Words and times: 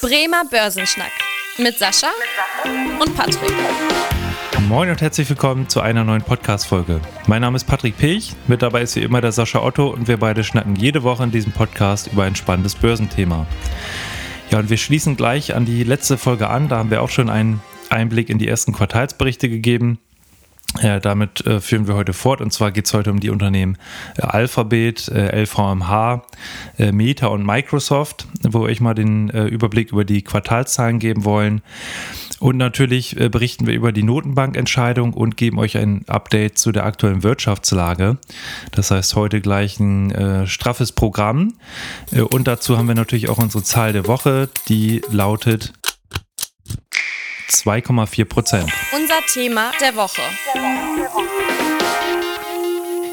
Bremer 0.00 0.44
Börsenschnack 0.48 1.10
mit 1.58 1.76
Sascha 1.76 2.06
und 3.00 3.16
Patrick. 3.16 3.50
Moin 4.68 4.90
und 4.90 5.00
herzlich 5.00 5.28
willkommen 5.28 5.68
zu 5.68 5.80
einer 5.80 6.04
neuen 6.04 6.22
Podcast-Folge. 6.22 7.00
Mein 7.26 7.42
Name 7.42 7.56
ist 7.56 7.64
Patrick 7.64 7.96
Pech, 7.96 8.32
mit 8.46 8.62
dabei 8.62 8.82
ist 8.82 8.94
wie 8.94 9.02
immer 9.02 9.20
der 9.20 9.32
Sascha 9.32 9.60
Otto 9.60 9.88
und 9.88 10.06
wir 10.06 10.16
beide 10.16 10.44
schnacken 10.44 10.76
jede 10.76 11.02
Woche 11.02 11.24
in 11.24 11.32
diesem 11.32 11.50
Podcast 11.50 12.12
über 12.12 12.22
ein 12.22 12.36
spannendes 12.36 12.76
Börsenthema. 12.76 13.44
Ja, 14.50 14.60
und 14.60 14.70
wir 14.70 14.76
schließen 14.76 15.16
gleich 15.16 15.56
an 15.56 15.64
die 15.64 15.82
letzte 15.82 16.16
Folge 16.16 16.48
an. 16.48 16.68
Da 16.68 16.76
haben 16.76 16.92
wir 16.92 17.02
auch 17.02 17.10
schon 17.10 17.28
einen 17.28 17.60
Einblick 17.90 18.30
in 18.30 18.38
die 18.38 18.46
ersten 18.46 18.72
Quartalsberichte 18.72 19.48
gegeben. 19.48 19.98
Ja, 20.82 21.00
damit 21.00 21.44
äh, 21.46 21.60
führen 21.60 21.88
wir 21.88 21.94
heute 21.94 22.12
fort 22.12 22.40
und 22.40 22.52
zwar 22.52 22.70
geht 22.70 22.86
es 22.86 22.94
heute 22.94 23.10
um 23.10 23.20
die 23.20 23.30
Unternehmen 23.30 23.78
äh, 24.16 24.22
Alphabet, 24.22 25.08
äh, 25.08 25.42
LVMH, 25.42 26.22
äh, 26.78 26.92
Meta 26.92 27.28
und 27.28 27.44
Microsoft, 27.44 28.26
wo 28.42 28.60
wir 28.60 28.66
euch 28.66 28.80
mal 28.80 28.94
den 28.94 29.30
äh, 29.30 29.46
Überblick 29.46 29.92
über 29.92 30.04
die 30.04 30.22
Quartalszahlen 30.22 30.98
geben 30.98 31.24
wollen. 31.24 31.62
Und 32.38 32.58
natürlich 32.58 33.18
äh, 33.18 33.28
berichten 33.28 33.66
wir 33.66 33.74
über 33.74 33.92
die 33.92 34.04
Notenbankentscheidung 34.04 35.14
und 35.14 35.36
geben 35.36 35.58
euch 35.58 35.76
ein 35.76 36.04
Update 36.06 36.58
zu 36.58 36.70
der 36.70 36.84
aktuellen 36.84 37.24
Wirtschaftslage. 37.24 38.18
Das 38.70 38.92
heißt, 38.92 39.16
heute 39.16 39.40
gleich 39.40 39.80
ein 39.80 40.46
straffes 40.46 40.92
Programm. 40.92 41.54
und 42.30 42.46
dazu 42.46 42.76
haben 42.76 42.86
wir 42.88 42.94
natürlich 42.94 43.28
auch 43.28 43.38
unsere 43.38 43.64
Zahl 43.64 43.92
der 43.92 44.06
Woche, 44.06 44.48
die 44.68 45.02
lautet 45.10 45.72
2,4 47.50 48.24
Prozent. 48.24 48.70
Unser 48.92 49.20
Thema 49.26 49.72
der 49.80 49.96
Woche. 49.96 50.22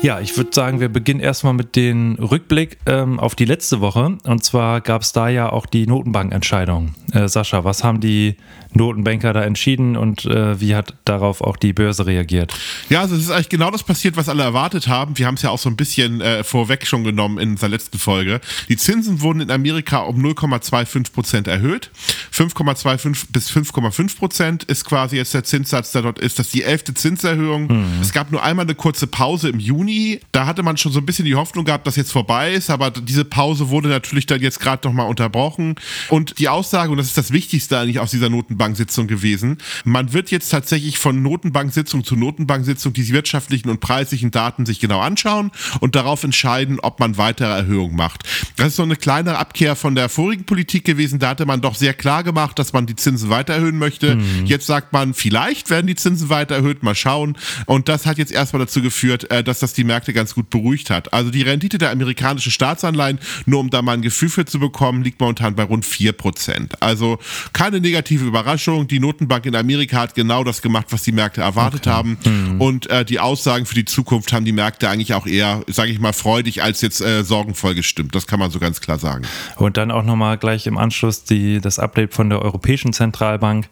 Ja, 0.01 0.19
ich 0.19 0.37
würde 0.37 0.51
sagen, 0.53 0.79
wir 0.79 0.89
beginnen 0.89 1.19
erstmal 1.19 1.53
mit 1.53 1.75
dem 1.75 2.15
Rückblick 2.15 2.77
ähm, 2.85 3.19
auf 3.19 3.35
die 3.35 3.45
letzte 3.45 3.81
Woche. 3.81 4.17
Und 4.23 4.43
zwar 4.43 4.81
gab 4.81 5.01
es 5.01 5.13
da 5.13 5.29
ja 5.29 5.51
auch 5.51 5.65
die 5.65 5.87
Notenbankentscheidung. 5.87 6.93
Äh, 7.11 7.27
Sascha, 7.27 7.63
was 7.63 7.83
haben 7.83 8.01
die 8.01 8.35
Notenbanker 8.73 9.33
da 9.33 9.43
entschieden 9.43 9.95
und 9.95 10.25
äh, 10.25 10.59
wie 10.59 10.75
hat 10.75 10.93
darauf 11.05 11.41
auch 11.41 11.57
die 11.57 11.73
Börse 11.73 12.05
reagiert? 12.05 12.53
Ja, 12.89 13.01
also 13.01 13.15
es 13.15 13.23
ist 13.23 13.31
eigentlich 13.31 13.49
genau 13.49 13.71
das 13.71 13.83
passiert, 13.83 14.17
was 14.17 14.29
alle 14.29 14.43
erwartet 14.43 14.87
haben. 14.87 15.17
Wir 15.17 15.27
haben 15.27 15.35
es 15.35 15.41
ja 15.41 15.49
auch 15.49 15.57
so 15.57 15.69
ein 15.69 15.77
bisschen 15.77 16.21
äh, 16.21 16.43
vorweg 16.43 16.85
schon 16.85 17.03
genommen 17.03 17.39
in 17.39 17.51
unserer 17.51 17.69
letzten 17.69 17.97
Folge. 17.97 18.41
Die 18.69 18.77
Zinsen 18.77 19.21
wurden 19.21 19.39
in 19.39 19.49
Amerika 19.49 19.99
um 19.99 20.17
0,25 20.17 21.13
Prozent 21.13 21.47
erhöht. 21.47 21.89
5,25 22.33 23.27
bis 23.31 23.49
5,5 23.49 24.17
Prozent 24.17 24.63
ist 24.65 24.85
quasi 24.85 25.15
jetzt 25.15 25.33
der 25.33 25.43
Zinssatz, 25.43 25.93
der 25.93 26.03
dort 26.03 26.19
ist. 26.19 26.37
Das 26.37 26.47
ist 26.47 26.53
die 26.53 26.63
elfte 26.63 26.93
Zinserhöhung. 26.93 27.67
Mhm. 27.67 28.01
Es 28.01 28.11
gab 28.11 28.31
nur 28.31 28.43
einmal 28.43 28.65
eine 28.65 28.75
kurze 28.75 29.07
Pause 29.07 29.49
im 29.49 29.59
Juni. 29.59 29.94
Da 30.31 30.45
hatte 30.45 30.63
man 30.63 30.77
schon 30.77 30.91
so 30.91 30.99
ein 30.99 31.05
bisschen 31.05 31.25
die 31.25 31.35
Hoffnung 31.35 31.65
gehabt, 31.65 31.87
dass 31.87 31.95
jetzt 31.95 32.11
vorbei 32.11 32.53
ist, 32.53 32.69
aber 32.69 32.91
diese 32.91 33.25
Pause 33.25 33.69
wurde 33.69 33.89
natürlich 33.89 34.25
dann 34.25 34.41
jetzt 34.41 34.59
gerade 34.59 34.87
nochmal 34.87 35.07
unterbrochen. 35.07 35.75
Und 36.09 36.39
die 36.39 36.49
Aussage, 36.49 36.91
und 36.91 36.97
das 36.97 37.07
ist 37.07 37.17
das 37.17 37.31
Wichtigste 37.31 37.79
eigentlich 37.79 37.99
aus 37.99 38.11
dieser 38.11 38.29
Notenbank, 38.29 38.75
Notenbanksitzung 38.75 39.07
gewesen. 39.07 39.57
Man 39.83 40.13
wird 40.13 40.31
jetzt 40.31 40.49
tatsächlich 40.49 40.97
von 40.97 41.21
Notenbanksitzung 41.21 42.03
zu 42.03 42.15
Notenbanksitzung 42.15 42.93
die 42.93 43.07
wirtschaftlichen 43.09 43.69
und 43.69 43.79
preislichen 43.79 44.31
Daten 44.31 44.65
sich 44.65 44.79
genau 44.79 44.99
anschauen 44.99 45.51
und 45.79 45.95
darauf 45.95 46.23
entscheiden, 46.23 46.79
ob 46.79 46.99
man 46.99 47.17
weitere 47.17 47.51
Erhöhungen 47.51 47.95
macht. 47.95 48.23
Das 48.57 48.67
ist 48.67 48.75
so 48.77 48.83
eine 48.83 48.95
kleine 48.95 49.37
Abkehr 49.37 49.75
von 49.75 49.95
der 49.95 50.09
vorigen 50.09 50.45
Politik 50.45 50.85
gewesen. 50.85 51.19
Da 51.19 51.29
hatte 51.29 51.45
man 51.45 51.61
doch 51.61 51.75
sehr 51.75 51.93
klar 51.93 52.23
gemacht, 52.23 52.57
dass 52.59 52.73
man 52.73 52.85
die 52.85 52.95
Zinsen 52.95 53.29
weiter 53.29 53.53
erhöhen 53.53 53.77
möchte. 53.77 54.15
Mhm. 54.15 54.45
Jetzt 54.45 54.67
sagt 54.67 54.93
man, 54.93 55.13
vielleicht 55.13 55.69
werden 55.69 55.87
die 55.87 55.95
Zinsen 55.95 56.29
weiter 56.29 56.55
erhöht, 56.55 56.83
mal 56.83 56.95
schauen. 56.95 57.37
Und 57.65 57.87
das 57.87 58.05
hat 58.05 58.17
jetzt 58.17 58.31
erstmal 58.31 58.61
dazu 58.61 58.81
geführt, 58.81 59.29
äh, 59.31 59.43
dass 59.43 59.59
das 59.59 59.73
die 59.75 59.83
Märkte 59.83 60.13
ganz 60.13 60.33
gut 60.33 60.49
beruhigt 60.49 60.89
hat. 60.89 61.13
Also 61.13 61.31
die 61.31 61.41
Rendite 61.41 61.77
der 61.77 61.91
amerikanischen 61.91 62.51
Staatsanleihen, 62.51 63.19
nur 63.45 63.59
um 63.59 63.69
da 63.69 63.81
mal 63.81 63.93
ein 63.93 64.01
Gefühl 64.01 64.29
für 64.29 64.45
zu 64.45 64.59
bekommen, 64.59 65.03
liegt 65.03 65.19
momentan 65.19 65.55
bei 65.55 65.63
rund 65.63 65.85
4%. 65.85 66.75
Also 66.79 67.19
keine 67.53 67.79
negative 67.79 68.25
Überraschung. 68.25 68.87
Die 68.87 68.99
Notenbank 68.99 69.45
in 69.45 69.55
Amerika 69.55 69.97
hat 69.97 70.15
genau 70.15 70.43
das 70.43 70.61
gemacht, 70.61 70.87
was 70.89 71.03
die 71.03 71.11
Märkte 71.11 71.41
erwartet 71.41 71.81
okay. 71.81 71.89
haben. 71.89 72.17
Mhm. 72.25 72.61
Und 72.61 72.89
äh, 72.89 73.05
die 73.05 73.19
Aussagen 73.19 73.65
für 73.65 73.75
die 73.75 73.85
Zukunft 73.85 74.33
haben 74.33 74.45
die 74.45 74.51
Märkte 74.51 74.89
eigentlich 74.89 75.13
auch 75.13 75.27
eher, 75.27 75.63
sage 75.67 75.91
ich 75.91 75.99
mal, 75.99 76.13
freudig 76.13 76.63
als 76.63 76.81
jetzt 76.81 77.01
äh, 77.01 77.23
sorgenvoll 77.23 77.75
gestimmt. 77.75 78.15
Das 78.15 78.27
kann 78.27 78.39
man 78.39 78.51
so 78.51 78.59
ganz 78.59 78.81
klar 78.81 78.99
sagen. 78.99 79.25
Und 79.57 79.77
dann 79.77 79.91
auch 79.91 80.03
nochmal 80.03 80.37
gleich 80.37 80.67
im 80.67 80.77
Anschluss 80.77 81.23
die, 81.23 81.59
das 81.61 81.79
Update 81.79 82.13
von 82.13 82.29
der 82.29 82.41
Europäischen 82.41 82.93
Zentralbank. 82.93 83.67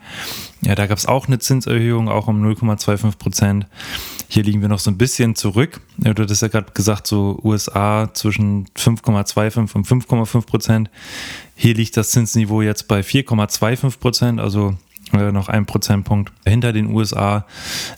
Ja, 0.65 0.75
da 0.75 0.87
gab 0.87 0.97
es 0.97 1.05
auch 1.05 1.27
eine 1.27 1.39
Zinserhöhung, 1.39 2.07
auch 2.07 2.27
um 2.27 2.43
0,25 2.43 3.17
Prozent. 3.17 3.67
Hier 4.29 4.43
liegen 4.43 4.61
wir 4.61 4.69
noch 4.69 4.79
so 4.79 4.89
ein 4.89 4.97
bisschen 4.97 5.35
zurück. 5.35 5.81
Du 5.97 6.23
hast 6.23 6.41
ja 6.41 6.47
gerade 6.47 6.71
gesagt, 6.73 7.05
so 7.05 7.39
USA 7.43 8.09
zwischen 8.13 8.67
5,25 8.69 9.75
und 9.75 9.87
5,5 9.87 10.45
Prozent. 10.45 10.89
Hier 11.55 11.73
liegt 11.73 11.97
das 11.97 12.11
Zinsniveau 12.11 12.61
jetzt 12.61 12.87
bei 12.87 13.01
4,25 13.01 13.99
Prozent, 13.99 14.39
also 14.39 14.75
äh, 15.11 15.31
noch 15.31 15.49
ein 15.49 15.65
Prozentpunkt 15.65 16.31
hinter 16.45 16.71
den 16.73 16.87
USA. 16.91 17.45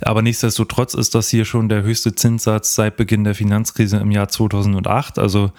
Aber 0.02 0.22
nichtsdestotrotz 0.22 0.96
ist 0.96 1.16
das 1.16 1.30
hier 1.30 1.46
schon 1.46 1.70
der 1.70 1.84
höchste 1.84 2.16
Zinssatz 2.16 2.76
seit 2.76 2.98
Beginn 2.98 3.24
der 3.24 3.36
Finanzkrise 3.36 3.98
im 3.98 4.12
Jahr 4.12 4.28
2008. 4.28 5.20
Also 5.20 5.52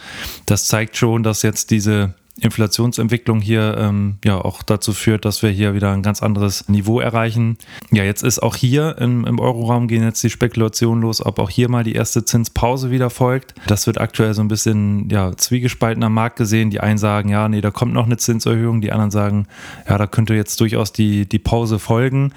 das 0.44 0.66
zeigt 0.66 0.96
schon, 0.96 1.22
dass 1.22 1.42
jetzt 1.42 1.70
diese 1.70 2.14
Inflationsentwicklung 2.40 3.40
hier 3.40 3.76
ähm, 3.78 4.16
ja 4.24 4.38
auch 4.38 4.62
dazu 4.62 4.92
führt, 4.92 5.24
dass 5.24 5.42
wir 5.42 5.50
hier 5.50 5.74
wieder 5.74 5.92
ein 5.92 6.02
ganz 6.02 6.22
anderes 6.22 6.68
Niveau 6.68 7.00
erreichen. 7.00 7.56
Ja, 7.90 8.04
jetzt 8.04 8.22
ist 8.22 8.42
auch 8.42 8.56
hier 8.56 8.96
im, 8.98 9.24
im 9.24 9.38
Euroraum 9.40 9.88
gehen 9.88 10.02
jetzt 10.02 10.22
die 10.22 10.30
Spekulationen 10.30 11.02
los, 11.02 11.24
ob 11.24 11.38
auch 11.38 11.48
hier 11.48 11.70
mal 11.70 11.82
die 11.82 11.94
erste 11.94 12.24
Zinspause 12.24 12.90
wieder 12.90 13.08
folgt. 13.08 13.54
Das 13.66 13.86
wird 13.86 13.98
aktuell 13.98 14.34
so 14.34 14.42
ein 14.42 14.48
bisschen 14.48 15.08
ja, 15.08 15.34
zwiegespalten 15.36 16.02
am 16.02 16.12
Markt 16.12 16.36
gesehen. 16.36 16.70
Die 16.70 16.80
einen 16.80 16.98
sagen, 16.98 17.30
ja, 17.30 17.48
nee, 17.48 17.62
da 17.62 17.70
kommt 17.70 17.94
noch 17.94 18.06
eine 18.06 18.18
Zinserhöhung. 18.18 18.82
Die 18.82 18.92
anderen 18.92 19.10
sagen, 19.10 19.46
ja, 19.88 19.96
da 19.96 20.06
könnte 20.06 20.34
jetzt 20.34 20.60
durchaus 20.60 20.92
die, 20.92 21.26
die 21.26 21.38
Pause 21.38 21.78
folgen, 21.78 22.32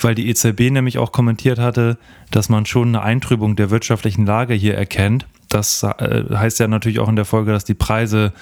weil 0.00 0.16
die 0.16 0.28
EZB 0.28 0.70
nämlich 0.70 0.98
auch 0.98 1.12
kommentiert 1.12 1.60
hatte, 1.60 1.96
dass 2.32 2.48
man 2.48 2.66
schon 2.66 2.88
eine 2.88 3.02
Eintrübung 3.02 3.54
der 3.54 3.70
wirtschaftlichen 3.70 4.26
Lage 4.26 4.54
hier 4.54 4.74
erkennt 4.74 5.26
das 5.48 5.82
äh, 5.82 6.24
heißt 6.34 6.58
ja 6.58 6.68
natürlich 6.68 6.98
auch 6.98 7.08
in 7.08 7.16
der 7.16 7.24
Folge, 7.24 7.52
dass 7.52 7.64
die 7.64 7.74
Preise 7.74 8.32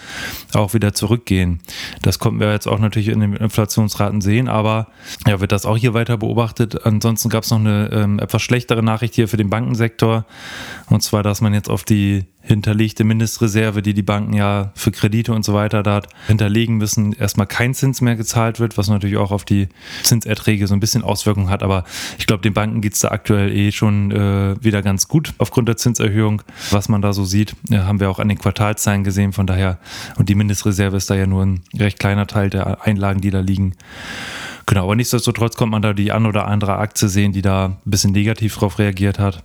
auch 0.54 0.74
wieder 0.74 0.92
zurückgehen. 0.92 1.60
Das 2.02 2.18
konnten 2.18 2.40
wir 2.40 2.52
jetzt 2.52 2.66
auch 2.66 2.78
natürlich 2.78 3.08
in 3.08 3.20
den 3.20 3.36
Inflationsraten 3.36 4.20
sehen, 4.20 4.48
aber 4.48 4.88
ja, 5.26 5.40
wird 5.40 5.52
das 5.52 5.66
auch 5.66 5.76
hier 5.76 5.94
weiter 5.94 6.16
beobachtet. 6.16 6.84
Ansonsten 6.84 7.28
gab 7.28 7.44
es 7.44 7.50
noch 7.50 7.60
eine 7.60 7.90
ähm, 7.92 8.18
etwas 8.18 8.42
schlechtere 8.42 8.82
Nachricht 8.82 9.14
hier 9.14 9.28
für 9.28 9.36
den 9.36 9.50
Bankensektor. 9.50 10.24
Und 10.88 11.02
zwar, 11.02 11.22
dass 11.22 11.40
man 11.40 11.54
jetzt 11.54 11.70
auf 11.70 11.84
die 11.84 12.24
hinterlegte 12.46 13.02
Mindestreserve, 13.02 13.82
die 13.82 13.92
die 13.92 14.02
Banken 14.02 14.32
ja 14.32 14.70
für 14.74 14.92
Kredite 14.92 15.32
und 15.32 15.44
so 15.44 15.52
weiter 15.52 15.82
da 15.82 16.02
hinterlegen 16.28 16.76
müssen, 16.76 17.12
erstmal 17.12 17.48
kein 17.48 17.74
Zins 17.74 18.00
mehr 18.00 18.14
gezahlt 18.14 18.60
wird, 18.60 18.78
was 18.78 18.88
natürlich 18.88 19.16
auch 19.16 19.32
auf 19.32 19.44
die 19.44 19.68
Zinserträge 20.04 20.68
so 20.68 20.74
ein 20.74 20.80
bisschen 20.80 21.02
Auswirkungen 21.02 21.50
hat. 21.50 21.64
Aber 21.64 21.84
ich 22.18 22.26
glaube, 22.26 22.42
den 22.42 22.54
Banken 22.54 22.80
geht 22.80 22.94
es 22.94 23.00
da 23.00 23.08
aktuell 23.08 23.50
eh 23.50 23.72
schon 23.72 24.12
äh, 24.12 24.54
wieder 24.62 24.82
ganz 24.82 25.08
gut 25.08 25.34
aufgrund 25.38 25.68
der 25.68 25.76
Zinserhöhung. 25.76 26.42
Was 26.70 26.88
man 26.88 27.02
da 27.02 27.12
so 27.12 27.24
sieht, 27.24 27.56
ja, 27.68 27.84
haben 27.84 27.98
wir 27.98 28.10
auch 28.10 28.20
an 28.20 28.28
den 28.28 28.38
Quartalszahlen 28.38 29.02
gesehen. 29.02 29.32
Von 29.32 29.48
daher, 29.48 29.78
und 30.16 30.28
die 30.28 30.36
Mindestreserve 30.36 30.96
ist 30.96 31.10
da 31.10 31.16
ja 31.16 31.26
nur 31.26 31.44
ein 31.44 31.62
recht 31.76 31.98
kleiner 31.98 32.28
Teil 32.28 32.48
der 32.48 32.86
Einlagen, 32.86 33.20
die 33.20 33.30
da 33.30 33.40
liegen. 33.40 33.74
Genau, 34.66 34.84
aber 34.84 34.96
nichtsdestotrotz 34.96 35.56
kommt 35.56 35.72
man 35.72 35.82
da 35.82 35.92
die 35.92 36.12
an 36.12 36.26
oder 36.26 36.46
andere 36.46 36.76
Aktie 36.78 37.08
sehen, 37.08 37.32
die 37.32 37.42
da 37.42 37.66
ein 37.66 37.90
bisschen 37.90 38.12
negativ 38.12 38.56
drauf 38.56 38.78
reagiert 38.78 39.18
hat. 39.18 39.42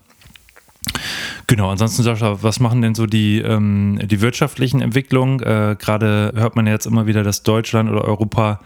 Genau, 1.47 1.69
ansonsten 1.69 2.03
Sascha, 2.03 2.41
was 2.43 2.59
machen 2.59 2.81
denn 2.81 2.95
so 2.95 3.05
die, 3.05 3.39
ähm, 3.39 3.99
die 4.03 4.21
wirtschaftlichen 4.21 4.81
Entwicklungen? 4.81 5.39
Äh, 5.41 5.75
Gerade 5.77 6.31
hört 6.35 6.55
man 6.55 6.65
ja 6.65 6.73
jetzt 6.73 6.85
immer 6.85 7.07
wieder, 7.07 7.23
dass 7.23 7.43
Deutschland 7.43 7.89
oder 7.89 8.05
Europa 8.05 8.59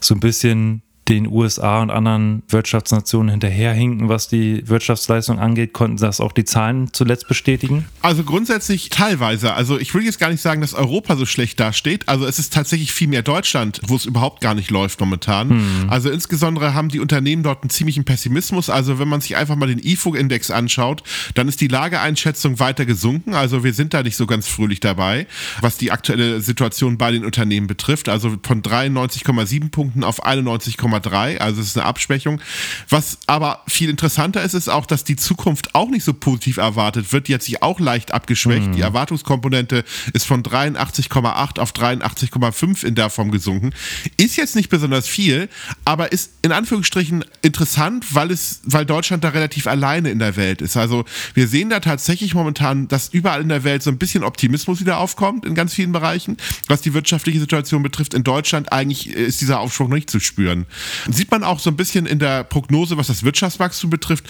so 0.00 0.14
ein 0.14 0.20
bisschen 0.20 0.82
den 1.08 1.28
USA 1.28 1.82
und 1.82 1.90
anderen 1.90 2.42
Wirtschaftsnationen 2.48 3.30
hinterherhinken, 3.30 4.08
was 4.08 4.28
die 4.28 4.68
Wirtschaftsleistung 4.68 5.38
angeht. 5.38 5.72
Konnten 5.72 5.98
das 5.98 6.20
auch 6.20 6.32
die 6.32 6.44
Zahlen 6.44 6.92
zuletzt 6.92 7.28
bestätigen? 7.28 7.84
Also 8.02 8.24
grundsätzlich 8.24 8.88
teilweise. 8.88 9.54
Also 9.54 9.78
ich 9.78 9.94
will 9.94 10.02
jetzt 10.02 10.18
gar 10.18 10.30
nicht 10.30 10.40
sagen, 10.40 10.60
dass 10.60 10.74
Europa 10.74 11.16
so 11.16 11.24
schlecht 11.24 11.60
dasteht. 11.60 12.08
Also 12.08 12.26
es 12.26 12.38
ist 12.38 12.52
tatsächlich 12.52 12.92
viel 12.92 13.06
mehr 13.06 13.22
Deutschland, 13.22 13.80
wo 13.86 13.94
es 13.94 14.04
überhaupt 14.04 14.40
gar 14.40 14.54
nicht 14.54 14.70
läuft 14.70 14.98
momentan. 14.98 15.50
Hm. 15.50 15.86
Also 15.88 16.10
insbesondere 16.10 16.74
haben 16.74 16.88
die 16.88 16.98
Unternehmen 16.98 17.44
dort 17.44 17.62
einen 17.62 17.70
ziemlichen 17.70 18.04
Pessimismus. 18.04 18.68
Also 18.68 18.98
wenn 18.98 19.08
man 19.08 19.20
sich 19.20 19.36
einfach 19.36 19.54
mal 19.54 19.68
den 19.68 19.78
IFO-Index 19.78 20.50
anschaut, 20.50 21.04
dann 21.34 21.46
ist 21.46 21.60
die 21.60 21.68
Lageeinschätzung 21.68 22.58
weiter 22.58 22.84
gesunken. 22.84 23.34
Also 23.34 23.62
wir 23.62 23.74
sind 23.74 23.94
da 23.94 24.02
nicht 24.02 24.16
so 24.16 24.26
ganz 24.26 24.48
fröhlich 24.48 24.80
dabei, 24.80 25.26
was 25.60 25.76
die 25.76 25.92
aktuelle 25.92 26.40
Situation 26.40 26.98
bei 26.98 27.12
den 27.12 27.24
Unternehmen 27.24 27.68
betrifft. 27.68 28.08
Also 28.08 28.36
von 28.42 28.62
93,7 28.62 29.70
Punkten 29.70 30.02
auf 30.02 30.26
91,7 30.26 30.95
2,3. 31.00 31.38
Also 31.38 31.60
es 31.60 31.68
ist 31.68 31.76
eine 31.76 31.86
Abschwächung. 31.86 32.40
Was 32.88 33.18
aber 33.26 33.62
viel 33.66 33.90
interessanter 33.90 34.42
ist, 34.42 34.54
ist 34.54 34.68
auch, 34.68 34.86
dass 34.86 35.04
die 35.04 35.16
Zukunft 35.16 35.74
auch 35.74 35.88
nicht 35.88 36.04
so 36.04 36.12
positiv 36.12 36.56
erwartet 36.58 37.12
wird. 37.12 37.28
Die 37.28 37.34
hat 37.34 37.42
sich 37.42 37.62
auch 37.62 37.80
leicht 37.80 38.12
abgeschwächt. 38.12 38.68
Mhm. 38.68 38.72
Die 38.72 38.80
Erwartungskomponente 38.80 39.84
ist 40.12 40.26
von 40.26 40.42
83,8 40.42 41.58
auf 41.58 41.72
83,5 41.72 42.84
in 42.84 42.94
der 42.94 43.10
Form 43.10 43.30
gesunken. 43.30 43.70
Ist 44.16 44.36
jetzt 44.36 44.56
nicht 44.56 44.68
besonders 44.68 45.08
viel, 45.08 45.48
aber 45.84 46.12
ist 46.12 46.32
in 46.42 46.52
Anführungsstrichen 46.52 47.24
interessant, 47.42 48.14
weil 48.14 48.30
es, 48.30 48.60
weil 48.64 48.86
Deutschland 48.86 49.24
da 49.24 49.30
relativ 49.30 49.66
alleine 49.66 50.10
in 50.10 50.18
der 50.18 50.36
Welt 50.36 50.62
ist. 50.62 50.76
Also 50.76 51.04
wir 51.34 51.48
sehen 51.48 51.70
da 51.70 51.80
tatsächlich 51.80 52.34
momentan, 52.34 52.88
dass 52.88 53.08
überall 53.08 53.40
in 53.40 53.48
der 53.48 53.64
Welt 53.64 53.82
so 53.82 53.90
ein 53.90 53.98
bisschen 53.98 54.24
Optimismus 54.24 54.80
wieder 54.80 54.98
aufkommt 54.98 55.44
in 55.44 55.54
ganz 55.54 55.74
vielen 55.74 55.92
Bereichen, 55.92 56.36
was 56.68 56.80
die 56.80 56.94
wirtschaftliche 56.94 57.40
Situation 57.40 57.82
betrifft. 57.82 58.14
In 58.14 58.24
Deutschland 58.24 58.72
eigentlich 58.72 59.08
ist 59.08 59.40
dieser 59.40 59.60
Aufschwung 59.60 59.88
noch 59.88 59.96
nicht 59.96 60.10
zu 60.10 60.20
spüren. 60.20 60.66
Sieht 61.10 61.30
man 61.30 61.44
auch 61.44 61.58
so 61.58 61.70
ein 61.70 61.76
bisschen 61.76 62.06
in 62.06 62.18
der 62.18 62.44
Prognose, 62.44 62.96
was 62.96 63.08
das 63.08 63.22
Wirtschaftswachstum 63.22 63.90
betrifft. 63.90 64.24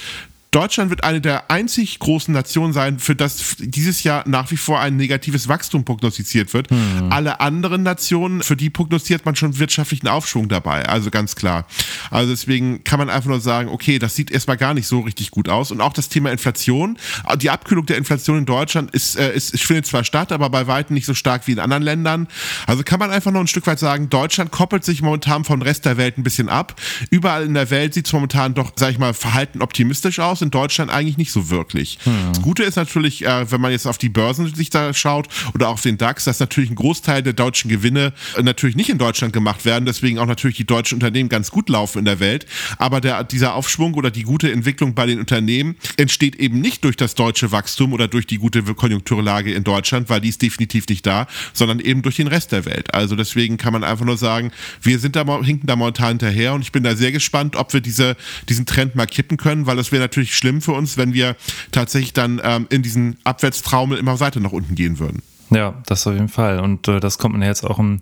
Deutschland 0.50 0.90
wird 0.90 1.04
eine 1.04 1.20
der 1.20 1.50
einzig 1.50 1.98
großen 1.98 2.32
Nationen 2.32 2.72
sein, 2.72 2.98
für 2.98 3.14
das 3.14 3.56
dieses 3.58 4.04
Jahr 4.04 4.24
nach 4.26 4.50
wie 4.50 4.56
vor 4.56 4.80
ein 4.80 4.96
negatives 4.96 5.48
Wachstum 5.48 5.84
prognostiziert 5.84 6.54
wird. 6.54 6.70
Hm. 6.70 7.12
Alle 7.12 7.40
anderen 7.40 7.82
Nationen, 7.82 8.42
für 8.42 8.56
die 8.56 8.70
prognostiziert 8.70 9.26
man 9.26 9.36
schon 9.36 9.58
wirtschaftlichen 9.58 10.08
Aufschwung 10.08 10.48
dabei. 10.48 10.86
Also 10.88 11.10
ganz 11.10 11.36
klar. 11.36 11.66
Also 12.10 12.30
deswegen 12.30 12.84
kann 12.84 12.98
man 12.98 13.10
einfach 13.10 13.28
nur 13.28 13.40
sagen, 13.40 13.68
okay, 13.68 13.98
das 13.98 14.14
sieht 14.14 14.30
erstmal 14.30 14.56
gar 14.56 14.72
nicht 14.72 14.86
so 14.86 15.00
richtig 15.00 15.30
gut 15.30 15.48
aus. 15.48 15.70
Und 15.70 15.80
auch 15.80 15.92
das 15.92 16.08
Thema 16.08 16.30
Inflation. 16.30 16.96
Die 17.36 17.50
Abkühlung 17.50 17.84
der 17.86 17.98
Inflation 17.98 18.38
in 18.38 18.46
Deutschland 18.46 18.92
ist, 18.92 19.18
äh, 19.18 19.34
ist, 19.34 19.60
findet 19.62 19.86
zwar 19.86 20.04
statt, 20.04 20.32
aber 20.32 20.48
bei 20.48 20.66
weitem 20.66 20.94
nicht 20.94 21.06
so 21.06 21.14
stark 21.14 21.46
wie 21.46 21.52
in 21.52 21.58
anderen 21.58 21.82
Ländern. 21.82 22.28
Also 22.66 22.82
kann 22.82 22.98
man 22.98 23.10
einfach 23.10 23.30
noch 23.30 23.40
ein 23.40 23.46
Stück 23.46 23.66
weit 23.66 23.78
sagen, 23.78 24.08
Deutschland 24.08 24.52
koppelt 24.52 24.84
sich 24.84 25.02
momentan 25.02 25.44
vom 25.44 25.60
Rest 25.60 25.84
der 25.84 25.96
Welt 25.96 26.16
ein 26.18 26.22
bisschen 26.22 26.48
ab. 26.48 26.80
Überall 27.10 27.44
in 27.44 27.54
der 27.54 27.70
Welt 27.70 27.94
sieht 27.94 28.06
es 28.06 28.12
momentan 28.12 28.54
doch, 28.54 28.72
sag 28.76 28.90
ich 28.90 28.98
mal, 28.98 29.12
verhalten 29.12 29.60
optimistisch 29.60 30.18
aus 30.18 30.35
in 30.42 30.50
Deutschland 30.50 30.90
eigentlich 30.90 31.16
nicht 31.16 31.32
so 31.32 31.50
wirklich. 31.50 31.98
Hm. 32.04 32.32
Das 32.32 32.42
Gute 32.42 32.62
ist 32.62 32.76
natürlich, 32.76 33.24
äh, 33.24 33.50
wenn 33.50 33.60
man 33.60 33.70
jetzt 33.70 33.86
auf 33.86 33.98
die 33.98 34.08
Börsen 34.08 34.52
sich 34.54 34.70
da 34.70 34.92
schaut 34.92 35.28
oder 35.54 35.68
auf 35.68 35.82
den 35.82 35.98
DAX, 35.98 36.24
dass 36.24 36.40
natürlich 36.40 36.70
ein 36.70 36.76
Großteil 36.76 37.22
der 37.22 37.32
deutschen 37.32 37.70
Gewinne 37.70 38.12
äh, 38.36 38.42
natürlich 38.42 38.76
nicht 38.76 38.90
in 38.90 38.98
Deutschland 38.98 39.32
gemacht 39.32 39.64
werden, 39.64 39.86
deswegen 39.86 40.18
auch 40.18 40.26
natürlich 40.26 40.56
die 40.56 40.66
deutschen 40.66 40.96
Unternehmen 40.96 41.28
ganz 41.28 41.50
gut 41.50 41.68
laufen 41.68 42.00
in 42.00 42.04
der 42.04 42.20
Welt. 42.20 42.46
Aber 42.78 43.00
der, 43.00 43.24
dieser 43.24 43.54
Aufschwung 43.54 43.94
oder 43.94 44.10
die 44.10 44.22
gute 44.22 44.50
Entwicklung 44.50 44.94
bei 44.94 45.06
den 45.06 45.18
Unternehmen 45.20 45.76
entsteht 45.96 46.36
eben 46.36 46.60
nicht 46.60 46.84
durch 46.84 46.96
das 46.96 47.14
deutsche 47.14 47.52
Wachstum 47.52 47.92
oder 47.92 48.08
durch 48.08 48.26
die 48.26 48.38
gute 48.38 48.62
Konjunkturlage 48.62 49.52
in 49.52 49.64
Deutschland, 49.64 50.08
weil 50.08 50.20
die 50.20 50.28
ist 50.28 50.42
definitiv 50.42 50.86
nicht 50.88 51.06
da, 51.06 51.26
sondern 51.52 51.80
eben 51.80 52.02
durch 52.02 52.16
den 52.16 52.26
Rest 52.26 52.52
der 52.52 52.64
Welt. 52.64 52.94
Also 52.94 53.16
deswegen 53.16 53.56
kann 53.56 53.72
man 53.72 53.84
einfach 53.84 54.04
nur 54.04 54.16
sagen, 54.16 54.50
wir 54.82 54.98
sind 54.98 55.16
da 55.16 55.24
hinken 55.42 55.66
da 55.66 55.76
momentan 55.76 56.08
hinterher 56.08 56.54
und 56.54 56.62
ich 56.62 56.72
bin 56.72 56.82
da 56.82 56.96
sehr 56.96 57.12
gespannt, 57.12 57.56
ob 57.56 57.72
wir 57.72 57.80
diese, 57.80 58.16
diesen 58.48 58.66
Trend 58.66 58.94
mal 58.94 59.06
kippen 59.06 59.36
können, 59.36 59.66
weil 59.66 59.76
das 59.76 59.92
wäre 59.92 60.02
natürlich 60.02 60.25
schlimm 60.34 60.60
für 60.60 60.72
uns, 60.72 60.96
wenn 60.96 61.12
wir 61.14 61.36
tatsächlich 61.72 62.12
dann 62.12 62.40
ähm, 62.42 62.66
in 62.70 62.82
diesen 62.82 63.18
Abwärtstraumel 63.24 63.98
immer 63.98 64.20
weiter 64.20 64.40
nach 64.40 64.52
unten 64.52 64.74
gehen 64.74 64.98
würden. 64.98 65.22
Ja, 65.50 65.74
das 65.86 66.06
auf 66.06 66.14
jeden 66.14 66.28
Fall. 66.28 66.58
Und 66.58 66.88
äh, 66.88 66.98
das 66.98 67.18
kommt 67.18 67.36
man 67.36 67.46
jetzt 67.46 67.64
auch 67.64 67.78
im, 67.78 68.00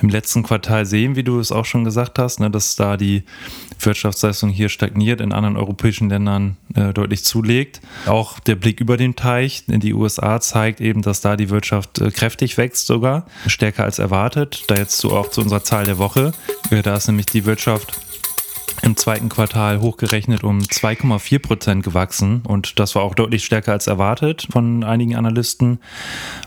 im 0.00 0.08
letzten 0.08 0.42
Quartal 0.42 0.86
sehen, 0.86 1.14
wie 1.14 1.22
du 1.22 1.38
es 1.38 1.52
auch 1.52 1.66
schon 1.66 1.84
gesagt 1.84 2.18
hast, 2.18 2.40
ne, 2.40 2.50
dass 2.50 2.74
da 2.74 2.96
die 2.96 3.24
Wirtschaftsleistung 3.78 4.48
hier 4.48 4.70
stagniert, 4.70 5.20
in 5.20 5.32
anderen 5.32 5.56
europäischen 5.56 6.08
Ländern 6.08 6.56
äh, 6.74 6.94
deutlich 6.94 7.24
zulegt. 7.24 7.82
Auch 8.06 8.40
der 8.40 8.54
Blick 8.54 8.80
über 8.80 8.96
den 8.96 9.14
Teich 9.14 9.64
in 9.68 9.80
die 9.80 9.92
USA 9.92 10.40
zeigt 10.40 10.80
eben, 10.80 11.02
dass 11.02 11.20
da 11.20 11.36
die 11.36 11.50
Wirtschaft 11.50 12.00
äh, 12.00 12.10
kräftig 12.10 12.56
wächst 12.56 12.86
sogar, 12.86 13.26
stärker 13.46 13.84
als 13.84 13.98
erwartet. 13.98 14.64
Da 14.68 14.76
jetzt 14.76 14.96
so 14.98 15.12
auch 15.12 15.30
zu 15.30 15.42
unserer 15.42 15.64
Zahl 15.64 15.84
der 15.84 15.98
Woche. 15.98 16.32
Da 16.82 16.96
ist 16.96 17.08
nämlich 17.08 17.26
die 17.26 17.44
Wirtschaft 17.44 18.00
im 18.82 18.96
zweiten 18.96 19.28
Quartal 19.28 19.80
hochgerechnet 19.80 20.44
um 20.44 20.60
2,4 20.60 21.38
Prozent 21.38 21.84
gewachsen 21.84 22.42
und 22.46 22.78
das 22.78 22.94
war 22.94 23.02
auch 23.02 23.14
deutlich 23.14 23.44
stärker 23.44 23.72
als 23.72 23.86
erwartet 23.86 24.48
von 24.50 24.84
einigen 24.84 25.16
Analysten 25.16 25.80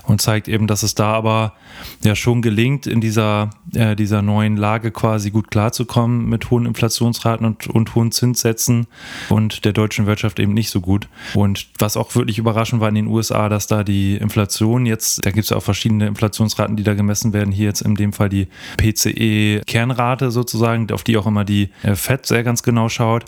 und 0.04 0.20
zeigt 0.20 0.48
eben, 0.48 0.66
dass 0.66 0.82
es 0.82 0.94
da 0.94 1.12
aber 1.12 1.54
ja 2.02 2.14
schon 2.14 2.42
gelingt, 2.42 2.86
in 2.86 3.00
dieser, 3.00 3.50
äh, 3.74 3.96
dieser 3.96 4.22
neuen 4.22 4.56
Lage 4.56 4.90
quasi 4.90 5.30
gut 5.30 5.50
klarzukommen 5.50 6.28
mit 6.28 6.50
hohen 6.50 6.66
Inflationsraten 6.66 7.46
und, 7.46 7.66
und 7.66 7.94
hohen 7.94 8.12
Zinssätzen 8.12 8.86
und 9.28 9.64
der 9.64 9.72
deutschen 9.72 10.06
Wirtschaft 10.06 10.38
eben 10.38 10.54
nicht 10.54 10.70
so 10.70 10.80
gut. 10.80 11.08
Und 11.34 11.68
was 11.78 11.96
auch 11.96 12.14
wirklich 12.14 12.38
überraschend 12.38 12.80
war 12.80 12.88
in 12.88 12.94
den 12.94 13.06
USA, 13.06 13.48
dass 13.48 13.66
da 13.66 13.84
die 13.84 14.16
Inflation 14.16 14.86
jetzt, 14.86 15.24
da 15.24 15.30
gibt 15.30 15.44
es 15.44 15.52
auch 15.52 15.62
verschiedene 15.62 16.06
Inflationsraten, 16.06 16.76
die 16.76 16.82
da 16.82 16.94
gemessen 16.94 17.32
werden, 17.32 17.52
hier 17.52 17.66
jetzt 17.66 17.80
in 17.80 17.94
dem 17.94 18.12
Fall 18.12 18.28
die 18.28 18.48
PCE-Kernrate 18.76 20.30
sozusagen, 20.30 20.90
auf 20.92 21.04
die 21.04 21.16
auch 21.16 21.26
immer 21.26 21.44
die 21.44 21.70
äh, 21.82 21.94
FED 21.94 22.23
sehr 22.26 22.42
ganz 22.42 22.62
genau 22.62 22.88
schaut, 22.88 23.24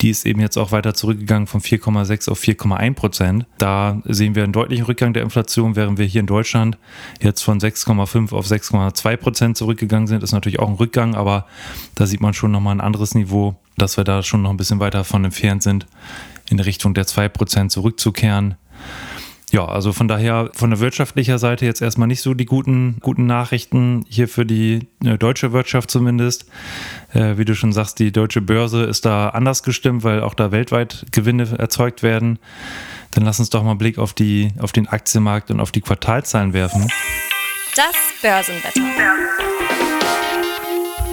die 0.00 0.10
ist 0.10 0.26
eben 0.26 0.40
jetzt 0.40 0.56
auch 0.56 0.72
weiter 0.72 0.94
zurückgegangen 0.94 1.46
von 1.46 1.60
4,6 1.60 2.30
auf 2.30 2.40
4,1 2.40 2.94
Prozent. 2.94 3.46
Da 3.58 4.00
sehen 4.04 4.34
wir 4.34 4.44
einen 4.44 4.52
deutlichen 4.52 4.84
Rückgang 4.84 5.12
der 5.12 5.22
Inflation, 5.22 5.76
während 5.76 5.98
wir 5.98 6.06
hier 6.06 6.20
in 6.20 6.26
Deutschland 6.26 6.78
jetzt 7.20 7.42
von 7.42 7.58
6,5 7.58 8.32
auf 8.32 8.46
6,2 8.46 9.16
Prozent 9.16 9.56
zurückgegangen 9.56 10.06
sind. 10.06 10.22
Ist 10.22 10.32
natürlich 10.32 10.58
auch 10.58 10.68
ein 10.68 10.74
Rückgang, 10.74 11.14
aber 11.14 11.46
da 11.94 12.06
sieht 12.06 12.20
man 12.20 12.34
schon 12.34 12.50
nochmal 12.50 12.74
ein 12.74 12.80
anderes 12.80 13.14
Niveau, 13.14 13.56
dass 13.76 13.96
wir 13.96 14.04
da 14.04 14.22
schon 14.22 14.42
noch 14.42 14.50
ein 14.50 14.56
bisschen 14.56 14.80
weiter 14.80 15.04
von 15.04 15.24
entfernt 15.24 15.62
sind, 15.62 15.86
in 16.50 16.60
Richtung 16.60 16.94
der 16.94 17.06
2 17.06 17.28
Prozent 17.28 17.72
zurückzukehren. 17.72 18.56
Ja, 19.56 19.64
also 19.64 19.94
von 19.94 20.06
daher 20.06 20.50
von 20.52 20.68
der 20.68 20.80
wirtschaftlicher 20.80 21.38
Seite 21.38 21.64
jetzt 21.64 21.80
erstmal 21.80 22.08
nicht 22.08 22.20
so 22.20 22.34
die 22.34 22.44
guten, 22.44 22.98
guten 23.00 23.24
Nachrichten 23.24 24.04
hier 24.06 24.28
für 24.28 24.44
die 24.44 24.86
äh, 25.02 25.16
deutsche 25.16 25.54
Wirtschaft 25.54 25.90
zumindest. 25.90 26.44
Äh, 27.14 27.38
wie 27.38 27.46
du 27.46 27.54
schon 27.54 27.72
sagst, 27.72 27.98
die 27.98 28.12
deutsche 28.12 28.42
Börse 28.42 28.84
ist 28.84 29.06
da 29.06 29.30
anders 29.30 29.62
gestimmt, 29.62 30.04
weil 30.04 30.22
auch 30.22 30.34
da 30.34 30.52
weltweit 30.52 31.06
Gewinne 31.10 31.58
erzeugt 31.58 32.02
werden. 32.02 32.38
Dann 33.12 33.24
lass 33.24 33.38
uns 33.38 33.48
doch 33.48 33.62
mal 33.62 33.70
einen 33.70 33.78
Blick 33.78 33.96
auf, 33.96 34.12
die, 34.12 34.52
auf 34.58 34.72
den 34.72 34.88
Aktienmarkt 34.88 35.50
und 35.50 35.60
auf 35.60 35.72
die 35.72 35.80
Quartalzahlen 35.80 36.52
werfen. 36.52 36.88
Das 37.74 37.96
Börsenwetter. 38.20 38.82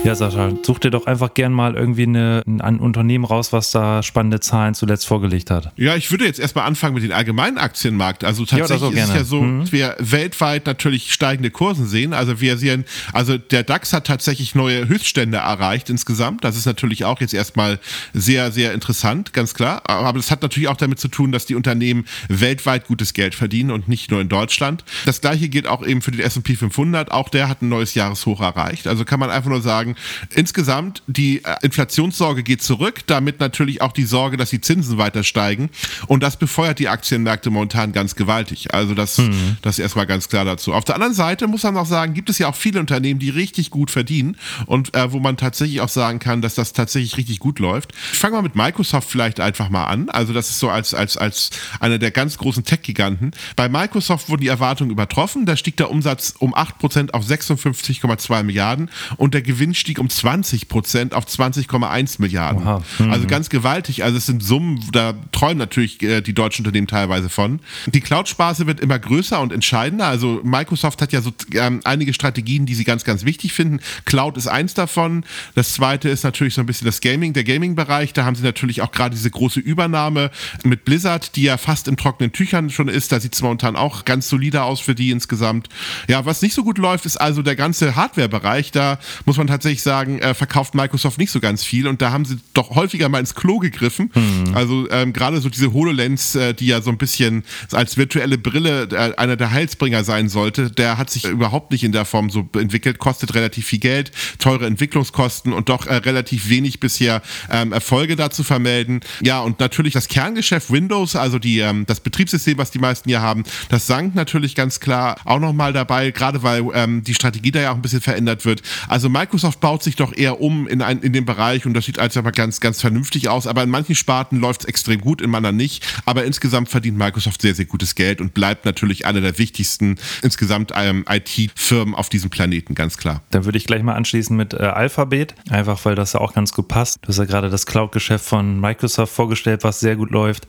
Ja, 0.03 0.15
Sascha, 0.15 0.51
such 0.63 0.79
dir 0.79 0.91
doch 0.91 1.05
einfach 1.05 1.33
gern 1.33 1.53
mal 1.53 1.75
irgendwie 1.75 2.03
eine, 2.03 2.43
ein 2.45 2.79
Unternehmen 2.79 3.23
raus, 3.23 3.53
was 3.53 3.71
da 3.71 4.03
spannende 4.03 4.41
Zahlen 4.41 4.73
zuletzt 4.73 5.07
vorgelegt 5.07 5.49
hat. 5.49 5.71
Ja, 5.77 5.95
ich 5.95 6.11
würde 6.11 6.25
jetzt 6.25 6.41
erstmal 6.41 6.65
anfangen 6.65 6.95
mit 6.95 7.05
dem 7.05 7.13
allgemeinen 7.13 7.57
Aktienmarkt. 7.57 8.25
Also 8.25 8.43
tatsächlich 8.43 8.81
ja, 8.81 8.89
so 8.89 8.91
ist 8.91 9.09
es 9.09 9.15
ja 9.15 9.23
so, 9.23 9.41
mhm. 9.41 9.61
dass 9.61 9.71
wir 9.71 9.95
weltweit 9.99 10.65
natürlich 10.65 11.13
steigende 11.13 11.51
Kursen 11.51 11.87
sehen. 11.87 12.13
Also 12.13 12.41
wir 12.41 12.57
sehen, 12.57 12.83
also 13.13 13.37
der 13.37 13.63
DAX 13.63 13.93
hat 13.93 14.05
tatsächlich 14.05 14.55
neue 14.55 14.89
Höchststände 14.89 15.37
erreicht 15.37 15.89
insgesamt. 15.89 16.43
Das 16.43 16.57
ist 16.57 16.65
natürlich 16.65 17.05
auch 17.05 17.21
jetzt 17.21 17.33
erstmal 17.33 17.79
sehr, 18.13 18.51
sehr 18.51 18.73
interessant, 18.73 19.31
ganz 19.31 19.53
klar. 19.53 19.83
Aber 19.85 20.19
das 20.19 20.31
hat 20.31 20.41
natürlich 20.41 20.67
auch 20.67 20.75
damit 20.75 20.99
zu 20.99 21.07
tun, 21.07 21.31
dass 21.31 21.45
die 21.45 21.55
Unternehmen 21.55 22.03
weltweit 22.27 22.87
gutes 22.87 23.13
Geld 23.13 23.35
verdienen 23.35 23.71
und 23.71 23.87
nicht 23.87 24.11
nur 24.11 24.19
in 24.19 24.27
Deutschland. 24.27 24.83
Das 25.05 25.21
gleiche 25.21 25.47
gilt 25.47 25.65
auch 25.65 25.85
eben 25.85 26.01
für 26.01 26.11
den 26.11 26.19
S&P 26.19 26.55
500. 26.55 27.09
Auch 27.09 27.29
der 27.29 27.47
hat 27.47 27.61
ein 27.61 27.69
neues 27.69 27.95
Jahreshoch 27.95 28.41
erreicht. 28.41 28.85
Also 28.85 29.05
kann 29.05 29.21
man 29.21 29.29
einfach 29.29 29.49
nur 29.49 29.61
sagen, 29.61 29.92
insgesamt 30.33 31.03
die 31.07 31.43
äh, 31.43 31.55
Inflationssorge 31.61 32.43
geht 32.43 32.61
zurück, 32.61 33.01
damit 33.07 33.39
natürlich 33.39 33.81
auch 33.81 33.91
die 33.91 34.05
Sorge, 34.05 34.37
dass 34.37 34.49
die 34.49 34.61
Zinsen 34.61 34.97
weiter 34.97 35.23
steigen. 35.23 35.69
Und 36.07 36.23
das 36.23 36.37
befeuert 36.37 36.79
die 36.79 36.89
Aktienmärkte 36.89 37.49
momentan 37.49 37.93
ganz 37.93 38.15
gewaltig. 38.15 38.73
Also 38.73 38.93
das, 38.93 39.17
mhm. 39.17 39.57
das 39.61 39.79
erstmal 39.79 40.05
ganz 40.05 40.29
klar 40.29 40.45
dazu. 40.45 40.73
Auf 40.73 40.85
der 40.85 40.95
anderen 40.95 41.13
Seite 41.13 41.47
muss 41.47 41.63
man 41.63 41.77
auch 41.77 41.85
sagen, 41.85 42.13
gibt 42.13 42.29
es 42.29 42.37
ja 42.37 42.47
auch 42.47 42.55
viele 42.55 42.79
Unternehmen, 42.79 43.19
die 43.19 43.29
richtig 43.29 43.69
gut 43.69 43.91
verdienen 43.91 44.37
und 44.65 44.95
äh, 44.95 45.11
wo 45.11 45.19
man 45.19 45.37
tatsächlich 45.37 45.81
auch 45.81 45.89
sagen 45.89 46.19
kann, 46.19 46.41
dass 46.41 46.55
das 46.55 46.73
tatsächlich 46.73 47.17
richtig 47.17 47.39
gut 47.39 47.59
läuft. 47.59 47.93
Ich 48.11 48.19
fange 48.19 48.35
mal 48.35 48.41
mit 48.41 48.55
Microsoft 48.55 49.09
vielleicht 49.09 49.39
einfach 49.39 49.69
mal 49.69 49.85
an. 49.85 50.09
Also 50.09 50.33
das 50.33 50.49
ist 50.49 50.59
so 50.59 50.69
als, 50.69 50.93
als, 50.93 51.17
als 51.17 51.49
einer 51.79 51.97
der 51.97 52.11
ganz 52.11 52.37
großen 52.37 52.63
Tech-Giganten. 52.63 53.31
Bei 53.55 53.69
Microsoft 53.69 54.29
wurden 54.29 54.41
die 54.41 54.47
Erwartungen 54.47 54.91
übertroffen. 54.91 55.45
Da 55.45 55.55
stieg 55.57 55.77
der 55.77 55.89
Umsatz 55.89 56.33
um 56.39 56.55
8% 56.55 57.11
auf 57.11 57.25
56,2 57.25 58.43
Milliarden 58.43 58.89
und 59.17 59.33
der 59.33 59.41
Gewinn 59.41 59.73
stieg 59.83 59.99
um 59.99 60.09
20 60.09 60.69
Prozent 60.69 61.13
auf 61.13 61.25
20,1 61.25 62.15
Milliarden. 62.19 62.81
Mhm. 62.99 63.11
Also 63.11 63.27
ganz 63.27 63.49
gewaltig. 63.49 64.03
Also 64.03 64.17
es 64.17 64.25
sind 64.25 64.41
Summen, 64.41 64.79
da 64.91 65.13
träumen 65.31 65.57
natürlich 65.57 66.01
äh, 66.01 66.21
die 66.21 66.33
deutschen 66.33 66.65
Unternehmen 66.65 66.87
teilweise 66.87 67.29
von. 67.29 67.59
Die 67.87 67.99
Cloud-Spaße 67.99 68.65
wird 68.65 68.79
immer 68.79 68.97
größer 68.97 69.39
und 69.41 69.51
entscheidender. 69.51 70.07
Also 70.07 70.39
Microsoft 70.43 71.01
hat 71.01 71.11
ja 71.11 71.21
so 71.21 71.31
ähm, 71.53 71.81
einige 71.83 72.13
Strategien, 72.13 72.65
die 72.65 72.75
sie 72.75 72.85
ganz, 72.85 73.03
ganz 73.03 73.25
wichtig 73.25 73.53
finden. 73.53 73.81
Cloud 74.05 74.37
ist 74.37 74.47
eins 74.47 74.73
davon. 74.73 75.25
Das 75.53 75.73
zweite 75.73 76.07
ist 76.09 76.23
natürlich 76.23 76.53
so 76.53 76.61
ein 76.61 76.65
bisschen 76.65 76.85
das 76.85 77.01
Gaming, 77.01 77.33
der 77.33 77.43
Gaming-Bereich. 77.43 78.13
Da 78.13 78.23
haben 78.23 78.35
sie 78.35 78.43
natürlich 78.43 78.81
auch 78.81 78.91
gerade 78.91 79.15
diese 79.15 79.29
große 79.29 79.59
Übernahme 79.59 80.31
mit 80.63 80.85
Blizzard, 80.85 81.35
die 81.35 81.43
ja 81.43 81.57
fast 81.57 81.89
in 81.89 81.97
trockenen 81.97 82.31
Tüchern 82.31 82.69
schon 82.69 82.87
ist. 82.87 83.11
Da 83.11 83.19
sieht 83.19 83.35
es 83.35 83.41
momentan 83.41 83.75
auch 83.75 84.05
ganz 84.05 84.29
solider 84.29 84.63
aus 84.63 84.79
für 84.79 84.95
die 84.95 85.11
insgesamt. 85.11 85.67
Ja, 86.07 86.25
was 86.25 86.41
nicht 86.41 86.53
so 86.53 86.63
gut 86.63 86.77
läuft, 86.77 87.05
ist 87.05 87.17
also 87.17 87.41
der 87.41 87.57
ganze 87.57 87.97
Hardware-Bereich. 87.97 88.71
Da 88.71 88.97
muss 89.25 89.35
man 89.35 89.47
tatsächlich 89.47 89.72
tatsächlich 89.73 89.83
sagen, 89.83 90.19
äh, 90.19 90.33
verkauft 90.33 90.75
Microsoft 90.75 91.17
nicht 91.17 91.31
so 91.31 91.39
ganz 91.39 91.63
viel 91.63 91.87
und 91.87 92.01
da 92.01 92.11
haben 92.11 92.25
sie 92.25 92.37
doch 92.53 92.71
häufiger 92.75 93.09
mal 93.09 93.19
ins 93.19 93.35
Klo 93.35 93.59
gegriffen. 93.59 94.11
Mhm. 94.13 94.55
Also 94.55 94.89
ähm, 94.91 95.13
gerade 95.13 95.41
so 95.41 95.49
diese 95.49 95.73
HoloLens, 95.73 96.35
äh, 96.35 96.53
die 96.53 96.67
ja 96.67 96.81
so 96.81 96.91
ein 96.91 96.97
bisschen 96.97 97.43
als 97.71 97.97
virtuelle 97.97 98.37
Brille 98.37 98.87
äh, 98.91 99.15
einer 99.17 99.35
der 99.35 99.51
Heilsbringer 99.51 100.03
sein 100.03 100.29
sollte, 100.29 100.69
der 100.69 100.97
hat 100.97 101.09
sich 101.09 101.25
überhaupt 101.25 101.71
nicht 101.71 101.83
in 101.83 101.91
der 101.91 102.05
Form 102.05 102.29
so 102.29 102.47
entwickelt, 102.53 102.99
kostet 102.99 103.33
relativ 103.33 103.67
viel 103.67 103.79
Geld, 103.79 104.11
teure 104.39 104.65
Entwicklungskosten 104.65 105.53
und 105.53 105.69
doch 105.69 105.87
äh, 105.87 105.95
relativ 105.95 106.49
wenig 106.49 106.79
bisher 106.79 107.21
ähm, 107.49 107.71
Erfolge 107.71 108.15
dazu 108.15 108.43
vermelden. 108.43 109.01
Ja, 109.21 109.39
und 109.41 109.59
natürlich 109.59 109.93
das 109.93 110.07
Kerngeschäft 110.07 110.71
Windows, 110.71 111.15
also 111.15 111.39
die, 111.39 111.59
ähm, 111.59 111.85
das 111.87 111.99
Betriebssystem, 111.99 112.57
was 112.57 112.71
die 112.71 112.79
meisten 112.79 113.09
hier 113.09 113.21
haben, 113.21 113.43
das 113.69 113.87
sank 113.87 114.15
natürlich 114.15 114.55
ganz 114.55 114.79
klar 114.79 115.17
auch 115.25 115.39
nochmal 115.39 115.73
dabei, 115.73 116.11
gerade 116.11 116.43
weil 116.43 116.63
ähm, 116.73 117.03
die 117.03 117.13
Strategie 117.13 117.51
da 117.51 117.61
ja 117.61 117.71
auch 117.71 117.75
ein 117.75 117.81
bisschen 117.81 118.01
verändert 118.01 118.45
wird. 118.45 118.61
Also 118.87 119.09
Microsoft 119.09 119.62
baut 119.63 119.81
sich 119.81 119.95
doch 119.95 120.13
eher 120.13 120.41
um 120.41 120.67
in, 120.67 120.81
ein, 120.81 120.99
in 120.99 121.13
dem 121.13 121.23
Bereich 121.23 121.65
und 121.65 121.73
das 121.73 121.85
sieht 121.85 121.97
als 121.97 122.17
aber 122.17 122.33
ganz, 122.33 122.59
ganz 122.59 122.81
vernünftig 122.81 123.29
aus. 123.29 123.47
Aber 123.47 123.63
in 123.63 123.69
manchen 123.69 123.95
Sparten 123.95 124.41
läuft 124.41 124.63
es 124.63 124.67
extrem 124.67 124.99
gut, 124.99 125.21
in 125.21 125.33
anderen 125.33 125.55
nicht. 125.55 125.85
Aber 126.03 126.25
insgesamt 126.25 126.67
verdient 126.67 126.97
Microsoft 126.97 127.41
sehr, 127.41 127.55
sehr 127.55 127.63
gutes 127.63 127.95
Geld 127.95 128.19
und 128.19 128.33
bleibt 128.33 128.65
natürlich 128.65 129.05
einer 129.05 129.21
der 129.21 129.37
wichtigsten 129.39 129.95
insgesamt 130.21 130.73
ähm, 130.75 131.05
IT-Firmen 131.07 131.95
auf 131.95 132.09
diesem 132.09 132.29
Planeten, 132.29 132.75
ganz 132.75 132.97
klar. 132.97 133.21
Dann 133.29 133.45
würde 133.45 133.57
ich 133.57 133.65
gleich 133.65 133.83
mal 133.83 133.95
anschließen 133.95 134.35
mit 134.35 134.53
äh, 134.53 134.57
Alphabet, 134.57 135.33
einfach 135.49 135.85
weil 135.85 135.95
das 135.95 136.11
ja 136.11 136.19
auch 136.19 136.33
ganz 136.33 136.51
gut 136.51 136.67
passt. 136.67 136.97
Du 137.01 137.07
hast 137.07 137.19
ja 137.19 137.23
gerade 137.23 137.49
das 137.49 137.65
Cloud-Geschäft 137.65 138.25
von 138.25 138.59
Microsoft 138.59 139.13
vorgestellt, 139.13 139.63
was 139.63 139.79
sehr 139.79 139.95
gut 139.95 140.11
läuft. 140.11 140.45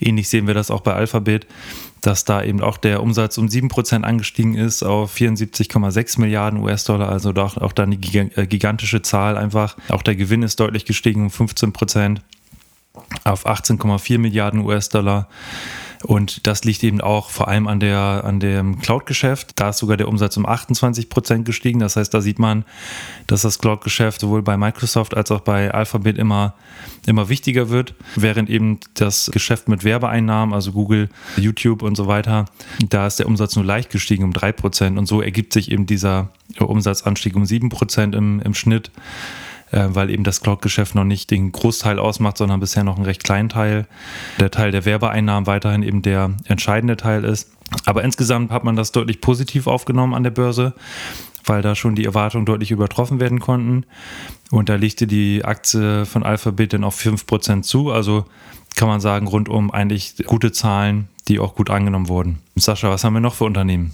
Ähnlich 0.00 0.30
sehen 0.30 0.46
wir 0.46 0.54
das 0.54 0.70
auch 0.70 0.80
bei 0.80 0.94
Alphabet 0.94 1.46
dass 2.06 2.24
da 2.24 2.42
eben 2.42 2.60
auch 2.60 2.76
der 2.76 3.02
Umsatz 3.02 3.38
um 3.38 3.46
7% 3.46 4.02
angestiegen 4.02 4.54
ist 4.54 4.82
auf 4.82 5.14
74,6 5.14 6.20
Milliarden 6.20 6.60
US-Dollar, 6.60 7.08
also 7.08 7.30
auch, 7.30 7.56
auch 7.56 7.72
dann 7.72 7.90
die 7.90 8.18
äh, 8.18 8.46
gigantische 8.46 9.02
Zahl 9.02 9.36
einfach. 9.36 9.76
Auch 9.88 10.02
der 10.02 10.16
Gewinn 10.16 10.42
ist 10.42 10.60
deutlich 10.60 10.84
gestiegen 10.84 11.22
um 11.22 11.28
15% 11.28 12.18
auf 13.24 13.46
18,4 13.46 14.18
Milliarden 14.18 14.60
US-Dollar. 14.60 15.28
Und 16.04 16.46
das 16.46 16.64
liegt 16.64 16.84
eben 16.84 17.00
auch 17.00 17.30
vor 17.30 17.48
allem 17.48 17.66
an, 17.66 17.80
der, 17.80 18.22
an 18.24 18.38
dem 18.38 18.78
Cloud-Geschäft. 18.78 19.52
Da 19.56 19.70
ist 19.70 19.78
sogar 19.78 19.96
der 19.96 20.06
Umsatz 20.06 20.36
um 20.36 20.44
28 20.44 21.08
Prozent 21.08 21.46
gestiegen. 21.46 21.78
Das 21.78 21.96
heißt, 21.96 22.12
da 22.12 22.20
sieht 22.20 22.38
man, 22.38 22.64
dass 23.26 23.42
das 23.42 23.58
Cloud-Geschäft 23.58 24.20
sowohl 24.20 24.42
bei 24.42 24.58
Microsoft 24.58 25.16
als 25.16 25.30
auch 25.30 25.40
bei 25.40 25.72
Alphabet 25.72 26.18
immer, 26.18 26.54
immer 27.06 27.30
wichtiger 27.30 27.70
wird, 27.70 27.94
während 28.16 28.50
eben 28.50 28.80
das 28.94 29.30
Geschäft 29.32 29.68
mit 29.68 29.82
Werbeeinnahmen, 29.82 30.54
also 30.54 30.72
Google, 30.72 31.08
YouTube 31.38 31.82
und 31.82 31.96
so 31.96 32.06
weiter, 32.06 32.44
da 32.86 33.06
ist 33.06 33.18
der 33.18 33.26
Umsatz 33.26 33.56
nur 33.56 33.64
leicht 33.64 33.90
gestiegen 33.90 34.24
um 34.24 34.34
3 34.34 34.52
Prozent. 34.52 34.98
Und 34.98 35.06
so 35.06 35.22
ergibt 35.22 35.54
sich 35.54 35.70
eben 35.70 35.86
dieser 35.86 36.28
Umsatzanstieg 36.58 37.34
um 37.34 37.46
7 37.46 37.70
Prozent 37.70 38.14
im, 38.14 38.40
im 38.40 38.52
Schnitt 38.52 38.90
äh, 39.74 39.88
weil 39.94 40.10
eben 40.10 40.22
das 40.22 40.40
Cloud-Geschäft 40.40 40.94
noch 40.94 41.04
nicht 41.04 41.30
den 41.30 41.50
Großteil 41.50 41.98
ausmacht, 41.98 42.38
sondern 42.38 42.60
bisher 42.60 42.84
noch 42.84 42.96
einen 42.96 43.04
recht 43.04 43.24
kleinen 43.24 43.48
Teil. 43.48 43.86
Der 44.38 44.50
Teil 44.50 44.70
der 44.70 44.84
Werbeeinnahmen 44.84 45.48
weiterhin 45.48 45.82
eben 45.82 46.00
der 46.00 46.30
entscheidende 46.44 46.96
Teil 46.96 47.24
ist. 47.24 47.50
Aber 47.84 48.04
insgesamt 48.04 48.52
hat 48.52 48.62
man 48.62 48.76
das 48.76 48.92
deutlich 48.92 49.20
positiv 49.20 49.66
aufgenommen 49.66 50.14
an 50.14 50.22
der 50.22 50.30
Börse, 50.30 50.74
weil 51.44 51.60
da 51.60 51.74
schon 51.74 51.96
die 51.96 52.04
Erwartungen 52.04 52.46
deutlich 52.46 52.70
übertroffen 52.70 53.18
werden 53.18 53.40
konnten. 53.40 53.84
Und 54.52 54.68
da 54.68 54.76
legte 54.76 55.08
die 55.08 55.44
Aktie 55.44 56.06
von 56.06 56.22
Alphabet 56.22 56.72
dann 56.72 56.84
auf 56.84 56.96
5% 56.96 57.62
zu. 57.62 57.90
Also 57.90 58.26
kann 58.76 58.86
man 58.86 59.00
sagen, 59.00 59.26
rundum 59.26 59.72
eigentlich 59.72 60.14
gute 60.24 60.52
Zahlen, 60.52 61.08
die 61.26 61.40
auch 61.40 61.56
gut 61.56 61.70
angenommen 61.70 62.08
wurden. 62.08 62.38
Sascha, 62.54 62.90
was 62.90 63.02
haben 63.02 63.14
wir 63.14 63.20
noch 63.20 63.34
für 63.34 63.44
Unternehmen? 63.44 63.92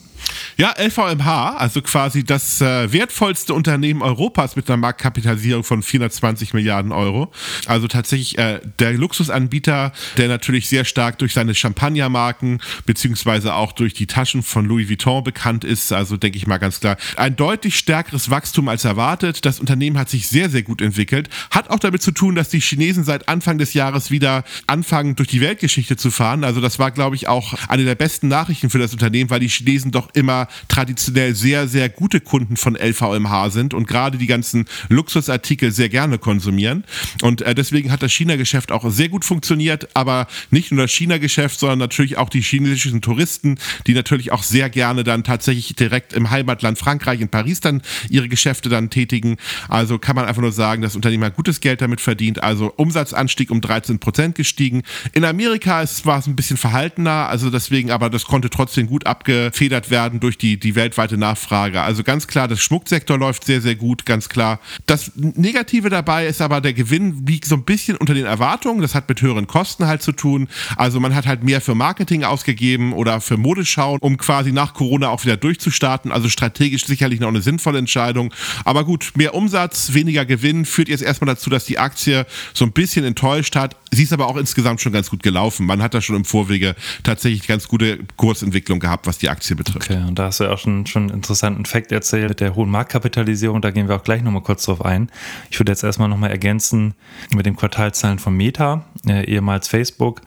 Ja, 0.57 0.75
LVMH, 0.79 1.57
also 1.57 1.81
quasi 1.83 2.25
das 2.25 2.61
äh, 2.61 2.93
wertvollste 2.93 3.55
Unternehmen 3.55 4.03
Europas 4.03 4.57
mit 4.57 4.69
einer 4.69 4.77
Marktkapitalisierung 4.77 5.65
von 5.65 5.83
420 5.83 6.55
Milliarden 6.55 6.93
Euro. 6.93 7.33
Also 7.67 7.89
tatsächlich 7.89 8.39
äh, 8.39 8.61
der 8.79 8.93
Luxusanbieter, 8.93 9.93
der 10.17 10.29
natürlich 10.29 10.69
sehr 10.69 10.85
stark 10.85 11.19
durch 11.19 11.33
seine 11.33 11.55
Champagnermarken 11.55 12.61
beziehungsweise 12.85 13.55
auch 13.55 13.73
durch 13.73 13.95
die 13.95 14.07
Taschen 14.07 14.43
von 14.43 14.67
Louis 14.67 14.89
Vuitton 14.89 15.25
bekannt 15.25 15.65
ist. 15.65 15.93
Also 15.93 16.17
denke 16.17 16.37
ich 16.37 16.47
mal 16.47 16.59
ganz 16.59 16.81
klar, 16.81 16.97
ein 17.17 17.37
deutlich 17.37 17.77
stärkeres 17.77 18.31
Wachstum 18.31 18.69
als 18.69 18.85
erwartet. 18.85 19.45
Das 19.47 19.61
Unternehmen 19.61 19.99
hat 19.99 20.11
sich 20.11 20.29
sehr, 20.29 20.51
sehr 20.51 20.63
gut 20.63 20.83
entwickelt. 20.83 21.29
Hat 21.51 21.71
auch 21.71 21.79
damit 21.79 22.03
zu 22.03 22.13
tun, 22.13 22.35
dass 22.35 22.49
die 22.49 22.61
Chinesen 22.61 23.05
seit 23.05 23.29
Anfang 23.29 23.59
des 23.59 23.75
Jahres 23.75 24.11
wieder 24.11 24.45
anfangen, 24.67 25.17
durch 25.17 25.29
die 25.29 25.41
Weltgeschichte 25.41 25.97
zu 25.97 26.11
fahren. 26.11 26.45
Also 26.45 26.61
das 26.61 26.79
war, 26.79 26.91
glaube 26.91 27.17
ich, 27.17 27.29
auch 27.29 27.55
eine 27.69 27.85
der 27.85 27.95
besten 27.95 28.29
Nachrichten 28.29 28.71
für 28.71 28.79
das 28.79 28.93
Unternehmen, 28.93 29.31
weil 29.31 29.41
die 29.41 29.49
Chinesen 29.49 29.91
doch 29.91 30.10
immer 30.15 30.49
traditionell 30.69 31.35
sehr, 31.35 31.69
sehr 31.69 31.89
gute 31.89 32.21
Kunden 32.21 32.57
von 32.57 32.77
LVMH 32.77 33.51
sind 33.51 33.75
und 33.75 33.87
gerade 33.87 34.19
die 34.19 34.27
ganzen 34.27 34.67
Luxusartikel 34.89 35.73
sehr 35.73 35.89
gerne 35.89 36.19
konsumieren. 36.19 36.85
Und 37.23 37.43
äh, 37.43 37.55
deswegen 37.55 37.91
hat 37.91 38.03
das 38.03 38.13
China-Geschäft 38.13 38.73
auch 38.73 38.91
sehr 38.91 39.09
gut 39.09 39.25
funktioniert, 39.25 39.89
aber 39.95 40.27
nicht 40.51 40.73
nur 40.73 40.85
das 40.85 40.93
China-Geschäft, 40.93 41.61
sondern 41.61 41.79
natürlich 41.79 42.19
auch 42.19 42.29
die 42.29 42.41
chinesischen 42.41 43.01
Touristen, 43.01 43.59
die 43.87 43.95
natürlich 43.95 44.33
auch 44.33 44.43
sehr 44.43 44.71
gerne 44.71 45.05
dann 45.05 45.25
tatsächlich 45.25 45.75
direkt 45.75 46.13
im 46.13 46.31
Heimatland 46.31 46.79
Frankreich, 46.79 47.21
in 47.21 47.29
Paris 47.29 47.61
dann 47.61 47.83
ihre 48.09 48.29
Geschäfte 48.29 48.69
dann 48.69 48.91
tätigen. 48.91 49.37
Also 49.69 49.99
kann 49.99 50.17
man 50.17 50.25
einfach 50.25 50.43
nur 50.43 50.53
sagen, 50.53 50.83
das 50.83 50.97
Unternehmen 50.97 51.25
hat 51.25 51.37
gutes 51.37 51.61
Geld 51.61 51.81
damit 51.81 52.01
verdient. 52.01 52.43
Also 52.43 52.73
Umsatzanstieg 52.77 53.51
um 53.51 53.61
13 53.61 53.99
Prozent 53.99 54.35
gestiegen. 54.35 54.83
In 55.13 55.25
Amerika 55.25 55.85
war 56.05 56.19
es 56.19 56.27
ein 56.27 56.37
bisschen 56.37 56.57
verhaltener, 56.57 57.29
also 57.29 57.51
deswegen, 57.51 57.91
aber 57.91 58.11
das 58.11 58.25
konnte 58.25 58.51
trotzdem 58.51 58.87
gut 58.87 59.07
abgefedert 59.07 59.91
werden 59.91 60.00
durch 60.09 60.39
die, 60.39 60.59
die 60.59 60.75
weltweite 60.75 61.17
Nachfrage. 61.17 61.83
Also 61.83 62.03
ganz 62.03 62.27
klar, 62.27 62.49
das 62.49 62.61
Schmucksektor 62.61 63.19
läuft 63.19 63.45
sehr, 63.45 63.61
sehr 63.61 63.75
gut, 63.75 64.07
ganz 64.07 64.29
klar. 64.29 64.61
Das 64.87 65.13
Negative 65.17 65.91
dabei 65.91 66.27
ist 66.27 66.41
aber, 66.41 66.61
der 66.61 66.73
Gewinn 66.73 67.27
liegt 67.27 67.45
so 67.45 67.57
ein 67.57 67.65
bisschen 67.65 67.97
unter 67.97 68.15
den 68.15 68.25
Erwartungen. 68.27 68.81
Das 68.81 68.95
hat 68.95 69.09
mit 69.09 69.21
höheren 69.21 69.47
Kosten 69.47 69.87
halt 69.87 70.03
zu 70.03 70.13
tun. 70.13 70.49
Also 70.77 71.01
man 71.01 71.15
hat 71.15 71.27
halt 71.27 71.45
mehr 71.45 71.61
für 71.61 71.75
Marketing 71.75 72.25
ausgegeben 72.25 72.93
oder 72.93 73.21
für 73.21 73.37
Modeschau, 73.37 73.99
um 74.01 74.17
quasi 74.17 74.53
nach 74.53 74.75
Corona 74.75 75.09
auch 75.09 75.25
wieder 75.25 75.37
durchzustarten. 75.37 76.13
Also 76.13 76.29
strategisch 76.29 76.87
sicherlich 76.87 77.21
noch 77.21 77.29
eine 77.29 77.43
sinnvolle 77.43 77.79
Entscheidung. 77.79 78.33
Aber 78.65 78.85
gut, 78.85 79.13
mehr 79.17 79.35
Umsatz, 79.35 79.93
weniger 79.93 80.25
Gewinn 80.25 80.65
führt 80.65 80.89
jetzt 80.89 81.03
erstmal 81.03 81.35
dazu, 81.35 81.51
dass 81.51 81.65
die 81.65 81.79
Aktie 81.79 82.27
so 82.55 82.65
ein 82.65 82.73
bisschen 82.73 83.05
enttäuscht 83.05 83.57
hat. 83.57 83.77
Sie 83.91 84.05
ist 84.05 84.13
aber 84.13 84.29
auch 84.29 84.37
insgesamt 84.37 84.81
schon 84.81 84.93
ganz 84.93 85.11
gut 85.11 85.23
gelaufen. 85.23 85.67
Man 85.67 85.83
hat 85.83 85.95
da 85.95 86.01
schon 86.01 86.17
im 86.17 86.25
Vorwege 86.25 86.77
tatsächlich 87.03 87.47
ganz 87.47 87.69
gute 87.69 87.99
Kursentwicklung 88.17 88.81
gehabt, 88.81 89.07
was 89.07 89.19
die 89.19 89.29
Aktie 89.29 89.57
betrifft. 89.57 89.90
Okay, 89.90 89.90
und 89.97 90.19
da 90.19 90.27
hast 90.27 90.41
du 90.41 90.45
ja 90.45 90.53
auch 90.53 90.59
schon, 90.59 90.87
schon 90.87 91.05
einen 91.05 91.15
interessanten 91.15 91.65
Fakt 91.65 91.93
erzählt 91.93 92.29
mit 92.29 92.41
der 92.41 92.55
hohen 92.55 92.71
Marktkapitalisierung. 92.71 93.61
Da 93.61 93.71
gehen 93.71 93.89
wir 93.89 93.97
auch 93.97 94.03
gleich 94.03 94.23
nochmal 94.23 94.43
kurz 94.43 94.65
drauf 94.65 94.85
ein. 94.85 95.11
Ich 95.51 95.59
würde 95.59 95.73
jetzt 95.73 95.83
erstmal 95.83 96.09
nochmal 96.09 96.31
ergänzen 96.31 96.95
mit 97.35 97.47
den 97.47 97.57
Quartalzahlen 97.57 98.19
von 98.19 98.37
Meta, 98.37 98.85
äh, 99.09 99.25
ehemals 99.25 99.69
Facebook. 99.69 100.23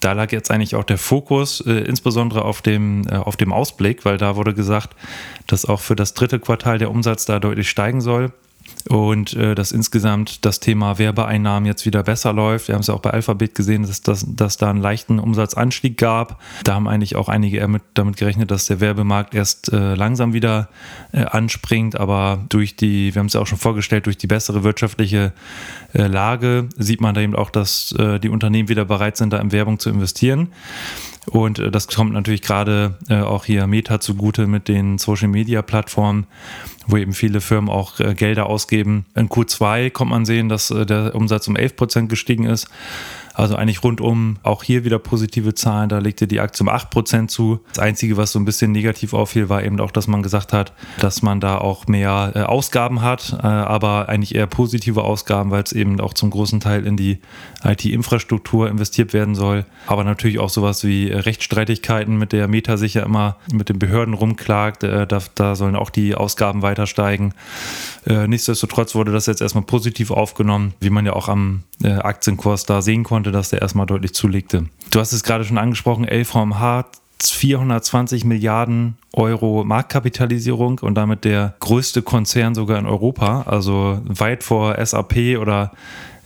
Da 0.00 0.12
lag 0.12 0.32
jetzt 0.32 0.50
eigentlich 0.50 0.74
auch 0.74 0.84
der 0.84 0.98
Fokus, 0.98 1.60
äh, 1.60 1.72
insbesondere 1.72 2.44
auf 2.44 2.62
dem, 2.62 3.06
äh, 3.08 3.16
auf 3.16 3.36
dem 3.36 3.52
Ausblick, 3.52 4.04
weil 4.04 4.18
da 4.18 4.36
wurde 4.36 4.54
gesagt, 4.54 4.96
dass 5.46 5.64
auch 5.64 5.80
für 5.80 5.96
das 5.96 6.14
dritte 6.14 6.40
Quartal 6.40 6.78
der 6.78 6.90
Umsatz 6.90 7.24
da 7.24 7.38
deutlich 7.40 7.70
steigen 7.70 8.00
soll 8.00 8.32
und 8.88 9.32
äh, 9.34 9.54
dass 9.54 9.72
insgesamt 9.72 10.44
das 10.44 10.60
Thema 10.60 10.98
Werbeeinnahmen 10.98 11.66
jetzt 11.66 11.86
wieder 11.86 12.02
besser 12.02 12.32
läuft. 12.32 12.68
Wir 12.68 12.74
haben 12.74 12.82
es 12.82 12.88
ja 12.88 12.94
auch 12.94 13.00
bei 13.00 13.10
Alphabet 13.10 13.54
gesehen, 13.54 13.82
dass, 13.82 14.02
dass, 14.02 14.26
dass 14.28 14.56
da 14.56 14.68
einen 14.68 14.80
leichten 14.80 15.18
Umsatzanstieg 15.18 15.96
gab. 15.96 16.40
Da 16.64 16.74
haben 16.74 16.86
eigentlich 16.86 17.16
auch 17.16 17.28
einige 17.28 17.58
eher 17.58 17.68
mit, 17.68 17.82
damit 17.94 18.16
gerechnet, 18.16 18.50
dass 18.50 18.66
der 18.66 18.80
Werbemarkt 18.80 19.34
erst 19.34 19.72
äh, 19.72 19.94
langsam 19.94 20.34
wieder 20.34 20.68
äh, 21.12 21.24
anspringt, 21.24 21.98
aber 21.98 22.44
durch 22.48 22.76
die, 22.76 23.14
wir 23.14 23.20
haben 23.20 23.26
es 23.26 23.32
ja 23.32 23.40
auch 23.40 23.46
schon 23.46 23.58
vorgestellt, 23.58 24.06
durch 24.06 24.18
die 24.18 24.26
bessere 24.26 24.64
wirtschaftliche 24.64 25.32
äh, 25.94 26.06
Lage 26.06 26.68
sieht 26.76 27.00
man 27.00 27.14
da 27.14 27.22
eben 27.22 27.34
auch, 27.34 27.50
dass 27.50 27.92
äh, 27.92 28.18
die 28.20 28.28
Unternehmen 28.28 28.68
wieder 28.68 28.84
bereit 28.84 29.16
sind, 29.16 29.32
da 29.32 29.38
in 29.38 29.52
Werbung 29.52 29.78
zu 29.78 29.88
investieren. 29.88 30.48
Und 31.26 31.58
äh, 31.58 31.70
das 31.70 31.88
kommt 31.88 32.12
natürlich 32.12 32.42
gerade 32.42 32.98
auch 33.08 33.44
hier 33.44 33.66
Meta 33.66 34.00
zugute 34.00 34.46
mit 34.46 34.68
den 34.68 34.98
Social 34.98 35.28
Media 35.28 35.62
Plattformen, 35.62 36.26
wo 36.86 36.96
eben 36.96 37.12
viele 37.12 37.40
Firmen 37.40 37.70
auch 37.70 38.00
äh, 38.00 38.14
Gelder 38.14 38.46
ausgeben. 38.46 39.06
In 39.14 39.28
Q2 39.28 39.90
kommt 39.90 40.10
man 40.10 40.24
sehen, 40.24 40.48
dass 40.48 40.70
äh, 40.70 40.86
der 40.86 41.14
Umsatz 41.14 41.48
um 41.48 41.56
11 41.56 41.76
Prozent 41.76 42.08
gestiegen 42.08 42.44
ist. 42.44 42.68
Also 43.34 43.56
eigentlich 43.56 43.82
rundum 43.82 44.36
auch 44.44 44.62
hier 44.62 44.84
wieder 44.84 45.00
positive 45.00 45.54
Zahlen. 45.54 45.88
Da 45.88 45.98
legte 45.98 46.28
die 46.28 46.40
Aktie 46.40 46.64
um 46.64 46.70
8% 46.70 47.28
zu. 47.28 47.60
Das 47.68 47.80
Einzige, 47.80 48.16
was 48.16 48.32
so 48.32 48.38
ein 48.38 48.44
bisschen 48.44 48.70
negativ 48.70 49.12
auffiel, 49.12 49.48
war 49.48 49.64
eben 49.64 49.80
auch, 49.80 49.90
dass 49.90 50.06
man 50.06 50.22
gesagt 50.22 50.52
hat, 50.52 50.72
dass 51.00 51.20
man 51.20 51.40
da 51.40 51.58
auch 51.58 51.88
mehr 51.88 52.32
äh, 52.34 52.40
Ausgaben 52.40 53.02
hat, 53.02 53.36
äh, 53.42 53.46
aber 53.46 54.08
eigentlich 54.08 54.34
eher 54.34 54.46
positive 54.46 55.02
Ausgaben, 55.02 55.50
weil 55.50 55.64
es 55.64 55.72
eben 55.72 56.00
auch 56.00 56.14
zum 56.14 56.30
großen 56.30 56.60
Teil 56.60 56.86
in 56.86 56.96
die 56.96 57.18
IT-Infrastruktur 57.64 58.68
investiert 58.68 59.12
werden 59.12 59.34
soll. 59.34 59.64
Aber 59.88 60.04
natürlich 60.04 60.38
auch 60.38 60.50
sowas 60.50 60.84
wie 60.84 61.08
Rechtsstreitigkeiten, 61.08 62.16
mit 62.16 62.32
der 62.32 62.46
Meta 62.46 62.76
sich 62.76 62.94
ja 62.94 63.02
immer 63.02 63.36
mit 63.52 63.68
den 63.68 63.78
Behörden 63.78 64.14
rumklagt. 64.14 64.84
Äh, 64.84 65.06
da, 65.08 65.20
da 65.34 65.56
sollen 65.56 65.74
auch 65.74 65.90
die 65.90 66.14
Ausgaben 66.14 66.62
weiter 66.62 66.86
steigen. 66.86 67.34
Äh, 68.06 68.28
nichtsdestotrotz 68.28 68.94
wurde 68.94 69.12
das 69.12 69.26
jetzt 69.26 69.40
erstmal 69.40 69.64
positiv 69.64 70.10
aufgenommen, 70.10 70.74
wie 70.80 70.90
man 70.90 71.06
ja 71.06 71.14
auch 71.14 71.28
am 71.28 71.64
äh, 71.82 71.92
Aktienkurs 71.92 72.66
da 72.66 72.82
sehen 72.82 73.02
konnte, 73.02 73.23
dass 73.32 73.50
der 73.50 73.62
erstmal 73.62 73.86
deutlich 73.86 74.14
zulegte. 74.14 74.64
Du 74.90 75.00
hast 75.00 75.12
es 75.12 75.22
gerade 75.22 75.44
schon 75.44 75.58
angesprochen, 75.58 76.04
LVMH 76.04 76.84
420 77.22 78.24
Milliarden 78.24 78.96
Euro 79.12 79.64
Marktkapitalisierung 79.64 80.80
und 80.80 80.94
damit 80.94 81.24
der 81.24 81.54
größte 81.60 82.02
Konzern 82.02 82.54
sogar 82.54 82.78
in 82.78 82.86
Europa, 82.86 83.42
also 83.46 84.00
weit 84.04 84.42
vor 84.42 84.76
SAP 84.84 85.38
oder 85.40 85.72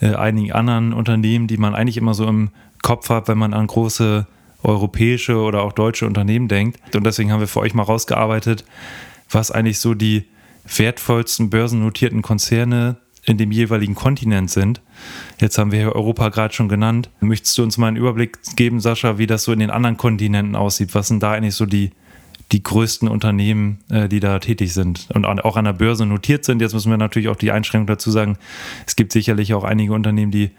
äh, 0.00 0.14
einigen 0.14 0.52
anderen 0.52 0.92
Unternehmen, 0.92 1.46
die 1.46 1.56
man 1.56 1.74
eigentlich 1.74 1.96
immer 1.96 2.14
so 2.14 2.26
im 2.26 2.50
Kopf 2.82 3.10
hat, 3.10 3.28
wenn 3.28 3.38
man 3.38 3.54
an 3.54 3.66
große 3.66 4.26
europäische 4.62 5.36
oder 5.36 5.62
auch 5.62 5.72
deutsche 5.72 6.06
Unternehmen 6.06 6.48
denkt. 6.48 6.80
Und 6.94 7.04
deswegen 7.04 7.32
haben 7.32 7.40
wir 7.40 7.48
für 7.48 7.60
euch 7.60 7.74
mal 7.74 7.82
rausgearbeitet, 7.82 8.64
was 9.30 9.50
eigentlich 9.50 9.78
so 9.78 9.94
die 9.94 10.24
wertvollsten 10.76 11.50
börsennotierten 11.50 12.22
Konzerne 12.22 12.96
in 13.28 13.38
dem 13.38 13.52
jeweiligen 13.52 13.94
Kontinent 13.94 14.50
sind. 14.50 14.80
Jetzt 15.40 15.58
haben 15.58 15.72
wir 15.72 15.78
hier 15.78 15.94
Europa 15.94 16.28
gerade 16.30 16.54
schon 16.54 16.68
genannt. 16.68 17.10
Möchtest 17.20 17.56
du 17.58 17.62
uns 17.62 17.78
mal 17.78 17.88
einen 17.88 17.96
Überblick 17.96 18.38
geben, 18.56 18.80
Sascha, 18.80 19.18
wie 19.18 19.26
das 19.26 19.44
so 19.44 19.52
in 19.52 19.58
den 19.58 19.70
anderen 19.70 19.96
Kontinenten 19.96 20.56
aussieht? 20.56 20.94
Was 20.94 21.08
sind 21.08 21.22
da 21.22 21.32
eigentlich 21.32 21.54
so 21.54 21.66
die, 21.66 21.92
die 22.52 22.62
größten 22.62 23.08
Unternehmen, 23.08 23.78
äh, 23.90 24.08
die 24.08 24.20
da 24.20 24.38
tätig 24.38 24.72
sind 24.72 25.08
und 25.12 25.24
auch 25.24 25.56
an 25.56 25.64
der 25.64 25.72
Börse 25.72 26.06
notiert 26.06 26.44
sind? 26.44 26.60
Jetzt 26.60 26.74
müssen 26.74 26.90
wir 26.90 26.98
natürlich 26.98 27.28
auch 27.28 27.36
die 27.36 27.52
Einschränkung 27.52 27.86
dazu 27.86 28.10
sagen, 28.10 28.38
es 28.86 28.96
gibt 28.96 29.12
sicherlich 29.12 29.54
auch 29.54 29.64
einige 29.64 29.92
Unternehmen, 29.92 30.32
die 30.32 30.50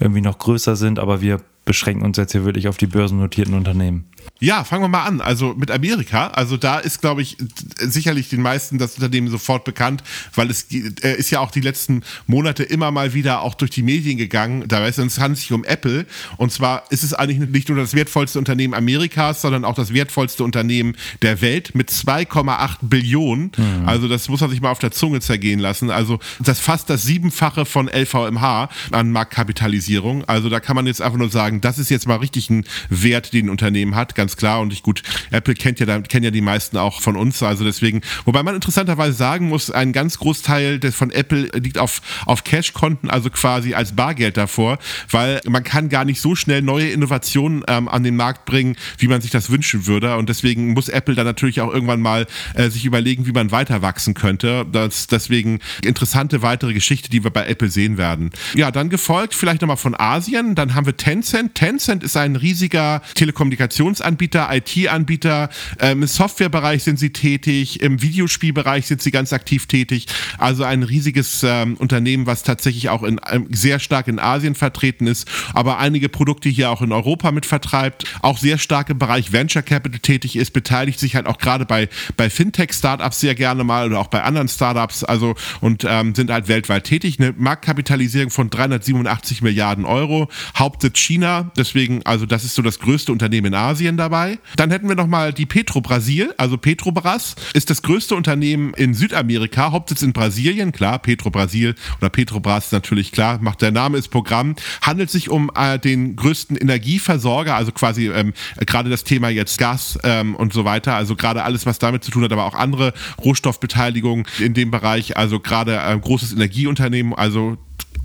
irgendwie 0.00 0.20
noch 0.20 0.38
größer 0.38 0.76
sind, 0.76 0.98
aber 0.98 1.20
wir 1.20 1.40
beschränken 1.68 2.02
uns 2.02 2.16
jetzt 2.16 2.32
hier 2.32 2.44
wirklich 2.46 2.66
auf 2.66 2.78
die 2.78 2.86
börsennotierten 2.86 3.54
Unternehmen. 3.54 4.06
Ja, 4.40 4.62
fangen 4.62 4.84
wir 4.84 4.88
mal 4.88 5.04
an. 5.04 5.20
Also 5.20 5.54
mit 5.54 5.70
Amerika. 5.70 6.28
Also 6.28 6.56
da 6.56 6.78
ist, 6.78 7.00
glaube 7.00 7.22
ich, 7.22 7.36
sicherlich 7.80 8.28
den 8.28 8.40
meisten 8.40 8.78
das 8.78 8.94
Unternehmen 8.94 9.28
sofort 9.28 9.64
bekannt, 9.64 10.02
weil 10.34 10.48
es 10.50 10.66
äh, 10.72 11.14
ist 11.16 11.30
ja 11.30 11.40
auch 11.40 11.50
die 11.50 11.60
letzten 11.60 12.02
Monate 12.26 12.62
immer 12.62 12.90
mal 12.90 13.14
wieder 13.14 13.42
auch 13.42 13.54
durch 13.54 13.70
die 13.70 13.82
Medien 13.82 14.16
gegangen. 14.16 14.64
Da 14.68 14.80
weiß 14.80 14.98
es 14.98 15.18
handelt 15.18 15.38
sich 15.38 15.52
um 15.52 15.64
Apple. 15.64 16.06
Und 16.36 16.52
zwar 16.52 16.84
ist 16.90 17.02
es 17.02 17.14
eigentlich 17.14 17.38
nicht 17.50 17.68
nur 17.68 17.78
das 17.78 17.94
wertvollste 17.94 18.38
Unternehmen 18.38 18.74
Amerikas, 18.74 19.42
sondern 19.42 19.64
auch 19.64 19.74
das 19.74 19.92
wertvollste 19.92 20.44
Unternehmen 20.44 20.96
der 21.22 21.40
Welt 21.40 21.74
mit 21.74 21.90
2,8 21.90 22.76
Billionen. 22.82 23.52
Mhm. 23.56 23.88
Also 23.88 24.08
das 24.08 24.28
muss 24.28 24.40
man 24.40 24.50
sich 24.50 24.60
mal 24.60 24.70
auf 24.70 24.78
der 24.78 24.92
Zunge 24.92 25.20
zergehen 25.20 25.58
lassen. 25.58 25.90
Also 25.90 26.18
das 26.38 26.60
fast 26.60 26.88
das 26.90 27.02
Siebenfache 27.02 27.64
von 27.64 27.88
LVMH 27.88 28.68
an 28.92 29.10
Marktkapitalisierung. 29.10 30.24
Also 30.26 30.48
da 30.48 30.60
kann 30.60 30.76
man 30.76 30.86
jetzt 30.86 31.02
einfach 31.02 31.18
nur 31.18 31.30
sagen, 31.30 31.57
das 31.64 31.78
ist 31.78 31.90
jetzt 31.90 32.06
mal 32.06 32.16
richtig 32.16 32.50
ein 32.50 32.64
Wert, 32.88 33.32
den 33.32 33.46
ein 33.46 33.50
Unternehmen 33.50 33.94
hat. 33.94 34.14
Ganz 34.14 34.36
klar. 34.36 34.60
Und 34.60 34.72
ich 34.72 34.82
gut, 34.82 35.02
Apple 35.30 35.54
kennt 35.54 35.80
ja, 35.80 36.00
kennen 36.00 36.24
ja 36.24 36.30
die 36.30 36.40
meisten 36.40 36.76
auch 36.76 37.00
von 37.00 37.16
uns. 37.16 37.42
Also 37.42 37.64
deswegen, 37.64 38.00
wobei 38.24 38.42
man 38.42 38.54
interessanterweise 38.54 39.16
sagen 39.16 39.48
muss, 39.48 39.70
ein 39.70 39.92
ganz 39.92 40.18
Großteil 40.18 40.78
des, 40.78 40.94
von 40.94 41.10
Apple 41.10 41.50
liegt 41.54 41.78
auf, 41.78 42.00
auf 42.26 42.44
Cash-Konten, 42.44 43.10
also 43.10 43.30
quasi 43.30 43.74
als 43.74 43.92
Bargeld 43.92 44.36
davor, 44.36 44.78
weil 45.10 45.40
man 45.46 45.64
kann 45.64 45.88
gar 45.88 46.04
nicht 46.04 46.20
so 46.20 46.34
schnell 46.34 46.62
neue 46.62 46.88
Innovationen 46.88 47.64
ähm, 47.68 47.88
an 47.88 48.02
den 48.02 48.16
Markt 48.16 48.44
bringen, 48.44 48.76
wie 48.98 49.08
man 49.08 49.20
sich 49.20 49.30
das 49.30 49.50
wünschen 49.50 49.86
würde. 49.86 50.16
Und 50.16 50.28
deswegen 50.28 50.72
muss 50.72 50.88
Apple 50.88 51.14
dann 51.14 51.26
natürlich 51.26 51.60
auch 51.60 51.72
irgendwann 51.72 52.00
mal 52.00 52.26
äh, 52.54 52.70
sich 52.70 52.84
überlegen, 52.84 53.26
wie 53.26 53.32
man 53.32 53.50
weiter 53.50 53.82
wachsen 53.82 54.14
könnte. 54.14 54.66
Das, 54.70 55.06
deswegen 55.06 55.60
interessante 55.82 56.42
weitere 56.42 56.74
Geschichte, 56.74 57.10
die 57.10 57.24
wir 57.24 57.30
bei 57.30 57.46
Apple 57.46 57.70
sehen 57.70 57.98
werden. 57.98 58.30
Ja, 58.54 58.70
dann 58.70 58.90
gefolgt 58.90 59.34
vielleicht 59.34 59.62
nochmal 59.62 59.76
von 59.76 59.94
Asien. 59.98 60.54
Dann 60.54 60.74
haben 60.74 60.86
wir 60.86 60.96
Tencent. 60.96 61.47
Tencent 61.54 62.02
ist 62.02 62.16
ein 62.16 62.36
riesiger 62.36 63.02
Telekommunikationsanbieter 63.14 64.18
Anbieter, 64.18 64.48
IT-Anbieter, 64.50 65.48
ähm, 65.78 66.02
im 66.02 66.08
Softwarebereich 66.08 66.82
sind 66.82 66.98
sie 66.98 67.10
tätig, 67.10 67.80
im 67.80 68.02
Videospielbereich 68.02 68.86
sind 68.86 69.00
sie 69.00 69.10
ganz 69.10 69.32
aktiv 69.32 69.66
tätig. 69.66 70.06
Also 70.38 70.64
ein 70.64 70.82
riesiges 70.82 71.42
ähm, 71.44 71.76
Unternehmen, 71.76 72.26
was 72.26 72.42
tatsächlich 72.42 72.88
auch 72.88 73.02
in, 73.02 73.20
ähm, 73.30 73.46
sehr 73.50 73.78
stark 73.78 74.08
in 74.08 74.18
Asien 74.18 74.54
vertreten 74.54 75.06
ist, 75.06 75.28
aber 75.54 75.78
einige 75.78 76.08
Produkte 76.08 76.48
hier 76.48 76.70
auch 76.70 76.82
in 76.82 76.90
Europa 76.90 77.30
mit 77.30 77.46
vertreibt, 77.46 78.04
auch 78.22 78.38
sehr 78.38 78.58
stark 78.58 78.90
im 78.90 78.98
Bereich 78.98 79.32
Venture 79.32 79.62
Capital 79.62 80.00
tätig 80.00 80.36
ist, 80.36 80.52
beteiligt 80.52 80.98
sich 80.98 81.14
halt 81.14 81.26
auch 81.26 81.38
gerade 81.38 81.64
bei, 81.64 81.88
bei 82.16 82.28
Fintech-Startups 82.28 83.20
sehr 83.20 83.34
gerne 83.34 83.62
mal 83.62 83.86
oder 83.86 84.00
auch 84.00 84.08
bei 84.08 84.22
anderen 84.22 84.48
Startups, 84.48 85.04
also 85.04 85.34
und 85.60 85.84
ähm, 85.88 86.14
sind 86.14 86.30
halt 86.30 86.48
weltweit 86.48 86.84
tätig. 86.84 87.20
Eine 87.20 87.34
Marktkapitalisierung 87.36 88.30
von 88.30 88.50
387 88.50 89.42
Milliarden 89.42 89.84
Euro, 89.84 90.28
Hauptsitz 90.56 90.98
China, 90.98 91.37
deswegen, 91.56 92.04
also 92.04 92.26
das 92.26 92.44
ist 92.44 92.54
so 92.54 92.62
das 92.62 92.80
größte 92.80 93.12
Unternehmen 93.12 93.46
in 93.46 93.54
Asien 93.54 93.96
da 93.96 94.08
dabei. 94.08 94.38
Dann 94.56 94.70
hätten 94.70 94.88
wir 94.88 94.96
nochmal 94.96 95.34
die 95.34 95.44
Petro 95.44 95.82
Brasil, 95.82 96.32
also 96.38 96.56
Petrobras 96.56 97.36
ist 97.52 97.68
das 97.68 97.82
größte 97.82 98.14
Unternehmen 98.14 98.72
in 98.74 98.94
Südamerika, 98.94 99.70
Hauptsitz 99.70 100.00
in 100.00 100.14
Brasilien, 100.14 100.72
klar, 100.72 100.98
Petro 100.98 101.30
Brasil 101.30 101.74
oder 101.98 102.08
Petrobras 102.08 102.72
natürlich 102.72 103.12
klar, 103.12 103.38
macht 103.42 103.60
der 103.60 103.70
Name 103.70 103.98
ist 103.98 104.08
Programm, 104.08 104.56
handelt 104.80 105.10
sich 105.10 105.28
um 105.28 105.50
äh, 105.54 105.78
den 105.78 106.16
größten 106.16 106.56
Energieversorger, 106.56 107.54
also 107.54 107.70
quasi 107.70 108.08
ähm, 108.08 108.32
gerade 108.64 108.88
das 108.88 109.04
Thema 109.04 109.28
jetzt 109.28 109.58
Gas 109.58 109.98
ähm, 110.04 110.34
und 110.34 110.54
so 110.54 110.64
weiter, 110.64 110.94
also 110.94 111.14
gerade 111.14 111.44
alles, 111.44 111.66
was 111.66 111.78
damit 111.78 112.02
zu 112.02 112.10
tun 112.10 112.24
hat, 112.24 112.32
aber 112.32 112.46
auch 112.46 112.54
andere 112.54 112.94
Rohstoffbeteiligungen 113.22 114.26
in 114.38 114.54
dem 114.54 114.70
Bereich, 114.70 115.18
also 115.18 115.38
gerade 115.38 115.76
äh, 115.76 115.98
großes 115.98 116.32
Energieunternehmen, 116.32 117.12
also 117.12 117.58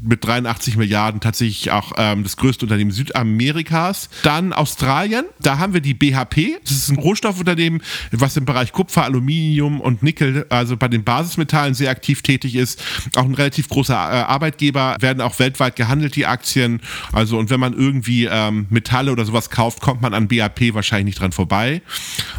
mit 0.04 0.26
83 0.26 0.78
Milliarden 0.78 1.22
tatsächlich 1.22 1.72
auch 1.72 1.94
ähm, 1.98 2.24
das 2.24 2.38
größte 2.38 2.66
Unternehmen 2.66 2.92
Südamerikas. 2.92 4.10
Dann 4.24 4.54
Australien, 4.54 5.26
da 5.40 5.58
haben 5.58 5.74
wir 5.74 5.82
die 5.82 5.94
BHP. 5.94 6.60
Das 6.64 6.72
ist 6.72 6.90
ein 6.90 6.98
Rohstoffunternehmen, 6.98 7.82
was 8.12 8.38
im 8.38 8.46
Bereich 8.46 8.72
Kupfer, 8.72 9.04
Aluminium 9.04 9.82
und 9.82 10.04
Nickel, 10.04 10.46
also 10.50 10.78
bei 10.78 10.88
den 10.88 11.04
Basismetallen 11.04 11.74
sehr 11.74 11.90
aktiv 11.90 12.22
tätig 12.22 12.56
ist. 12.56 12.84
Auch 13.16 13.26
ein 13.26 13.34
relativ 13.34 13.70
großer 13.70 13.94
äh, 13.94 13.98
Arbeitgeber, 13.98 14.98
werden 15.00 15.22
auch 15.22 15.40
weltweit 15.40 15.76
gehandelt, 15.76 16.16
die 16.16 16.26
Aktien. 16.26 16.82
Also 17.12 17.38
und 17.38 17.50
wenn 17.50 17.60
man 17.60 17.74
irgendwie 17.74 18.26
ähm, 18.26 18.68
Metalle 18.70 19.12
oder 19.12 19.26
sowas 19.26 19.50
kauft, 19.50 19.82
kommt 19.82 20.02
man 20.02 20.14
an 20.14 20.28
BHP 20.28 20.74
wahrscheinlich 20.74 21.06
nicht 21.06 21.20
dran 21.20 21.32
vorbei. 21.32 21.82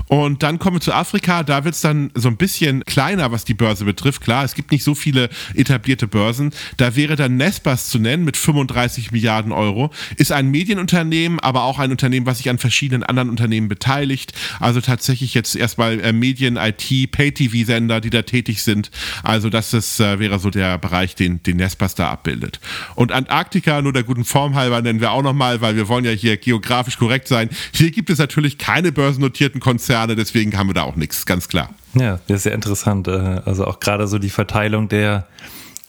Und 0.08 0.42
dann 0.42 0.58
kommen 0.58 0.76
wir 0.76 0.80
zu 0.80 0.92
Afrika, 0.92 1.42
da 1.42 1.64
wird 1.64 1.74
es 1.74 1.80
dann 1.80 2.10
so 2.14 2.28
ein 2.28 2.36
bisschen 2.36 2.84
kleiner, 2.84 3.32
was 3.32 3.44
die 3.44 3.54
Börse 3.54 3.84
betrifft. 3.84 4.22
Klar, 4.22 4.44
es 4.44 4.54
gibt 4.54 4.70
nicht 4.70 4.84
so 4.84 4.94
viele 4.94 5.28
etablierte 5.54 6.06
Börsen. 6.06 6.52
Da 6.76 6.96
wäre 6.96 7.16
dann 7.16 7.36
Nest 7.36 7.53
Vespers 7.54 7.88
zu 7.88 7.98
nennen 7.98 8.24
mit 8.24 8.36
35 8.36 9.12
Milliarden 9.12 9.52
Euro, 9.52 9.90
ist 10.16 10.32
ein 10.32 10.50
Medienunternehmen, 10.50 11.38
aber 11.40 11.64
auch 11.64 11.78
ein 11.78 11.90
Unternehmen, 11.90 12.26
was 12.26 12.38
sich 12.38 12.50
an 12.50 12.58
verschiedenen 12.58 13.02
anderen 13.02 13.30
Unternehmen 13.30 13.68
beteiligt. 13.68 14.32
Also 14.60 14.80
tatsächlich 14.80 15.34
jetzt 15.34 15.54
erstmal 15.54 16.00
äh, 16.00 16.12
Medien, 16.12 16.56
IT, 16.56 17.12
Pay-TV-Sender, 17.12 18.00
die 18.00 18.10
da 18.10 18.22
tätig 18.22 18.62
sind. 18.62 18.90
Also 19.22 19.50
das 19.50 19.72
ist, 19.72 20.00
äh, 20.00 20.18
wäre 20.18 20.38
so 20.38 20.50
der 20.50 20.78
Bereich, 20.78 21.14
den, 21.14 21.42
den 21.42 21.56
Nespers 21.56 21.94
da 21.94 22.10
abbildet. 22.10 22.60
Und 22.94 23.12
Antarktika, 23.12 23.80
nur 23.82 23.92
der 23.92 24.02
guten 24.02 24.24
Form 24.24 24.54
halber, 24.54 24.82
nennen 24.82 25.00
wir 25.00 25.12
auch 25.12 25.22
nochmal, 25.22 25.60
weil 25.60 25.76
wir 25.76 25.88
wollen 25.88 26.04
ja 26.04 26.10
hier 26.10 26.36
geografisch 26.36 26.98
korrekt 26.98 27.28
sein. 27.28 27.48
Hier 27.72 27.90
gibt 27.90 28.10
es 28.10 28.18
natürlich 28.18 28.58
keine 28.58 28.92
börsennotierten 28.92 29.60
Konzerne, 29.60 30.16
deswegen 30.16 30.56
haben 30.58 30.68
wir 30.68 30.74
da 30.74 30.82
auch 30.82 30.96
nichts, 30.96 31.26
ganz 31.26 31.48
klar. 31.48 31.70
Ja, 31.94 32.18
das 32.26 32.38
ist 32.38 32.46
ja 32.46 32.52
interessant. 32.52 33.06
Äh, 33.08 33.40
also 33.44 33.66
auch 33.66 33.80
gerade 33.80 34.06
so 34.08 34.18
die 34.18 34.30
Verteilung 34.30 34.88
der 34.88 35.26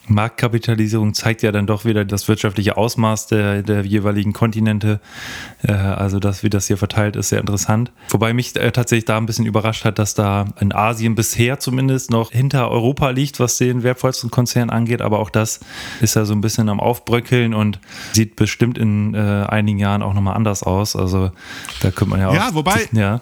Marktkapitalisierung 0.07 1.13
zeigt 1.13 1.41
ja 1.41 1.51
dann 1.51 1.67
doch 1.67 1.85
wieder 1.85 2.05
das 2.05 2.27
wirtschaftliche 2.27 2.77
Ausmaß 2.77 3.27
der, 3.27 3.63
der 3.63 3.85
jeweiligen 3.85 4.33
Kontinente. 4.33 4.99
Äh, 5.63 5.71
also 5.71 6.19
das, 6.19 6.43
wie 6.43 6.49
das 6.49 6.67
hier 6.67 6.77
verteilt 6.77 7.15
ist, 7.15 7.29
sehr 7.29 7.39
interessant. 7.39 7.91
Wobei 8.09 8.33
mich 8.33 8.55
äh, 8.55 8.71
tatsächlich 8.71 9.05
da 9.05 9.17
ein 9.17 9.25
bisschen 9.25 9.45
überrascht 9.45 9.85
hat, 9.85 9.99
dass 9.99 10.13
da 10.13 10.45
in 10.59 10.73
Asien 10.73 11.15
bisher 11.15 11.59
zumindest 11.59 12.11
noch 12.11 12.31
hinter 12.31 12.69
Europa 12.69 13.09
liegt, 13.09 13.39
was 13.39 13.57
den 13.57 13.83
wertvollsten 13.83 14.29
Konzern 14.31 14.69
angeht. 14.69 15.01
Aber 15.01 15.19
auch 15.19 15.29
das 15.29 15.59
ist 16.01 16.15
ja 16.15 16.25
so 16.25 16.33
ein 16.33 16.41
bisschen 16.41 16.69
am 16.69 16.79
Aufbröckeln 16.79 17.53
und 17.53 17.79
sieht 18.13 18.35
bestimmt 18.35 18.77
in 18.77 19.13
äh, 19.15 19.17
einigen 19.17 19.79
Jahren 19.79 20.03
auch 20.03 20.13
nochmal 20.13 20.35
anders 20.35 20.63
aus. 20.63 20.95
Also 20.95 21.31
da 21.81 21.91
könnte 21.91 22.11
man 22.11 22.19
ja 22.19 22.29
auch. 22.29 22.33
Ja, 22.33 22.49
wobei, 22.53 22.87
ja. 22.91 23.21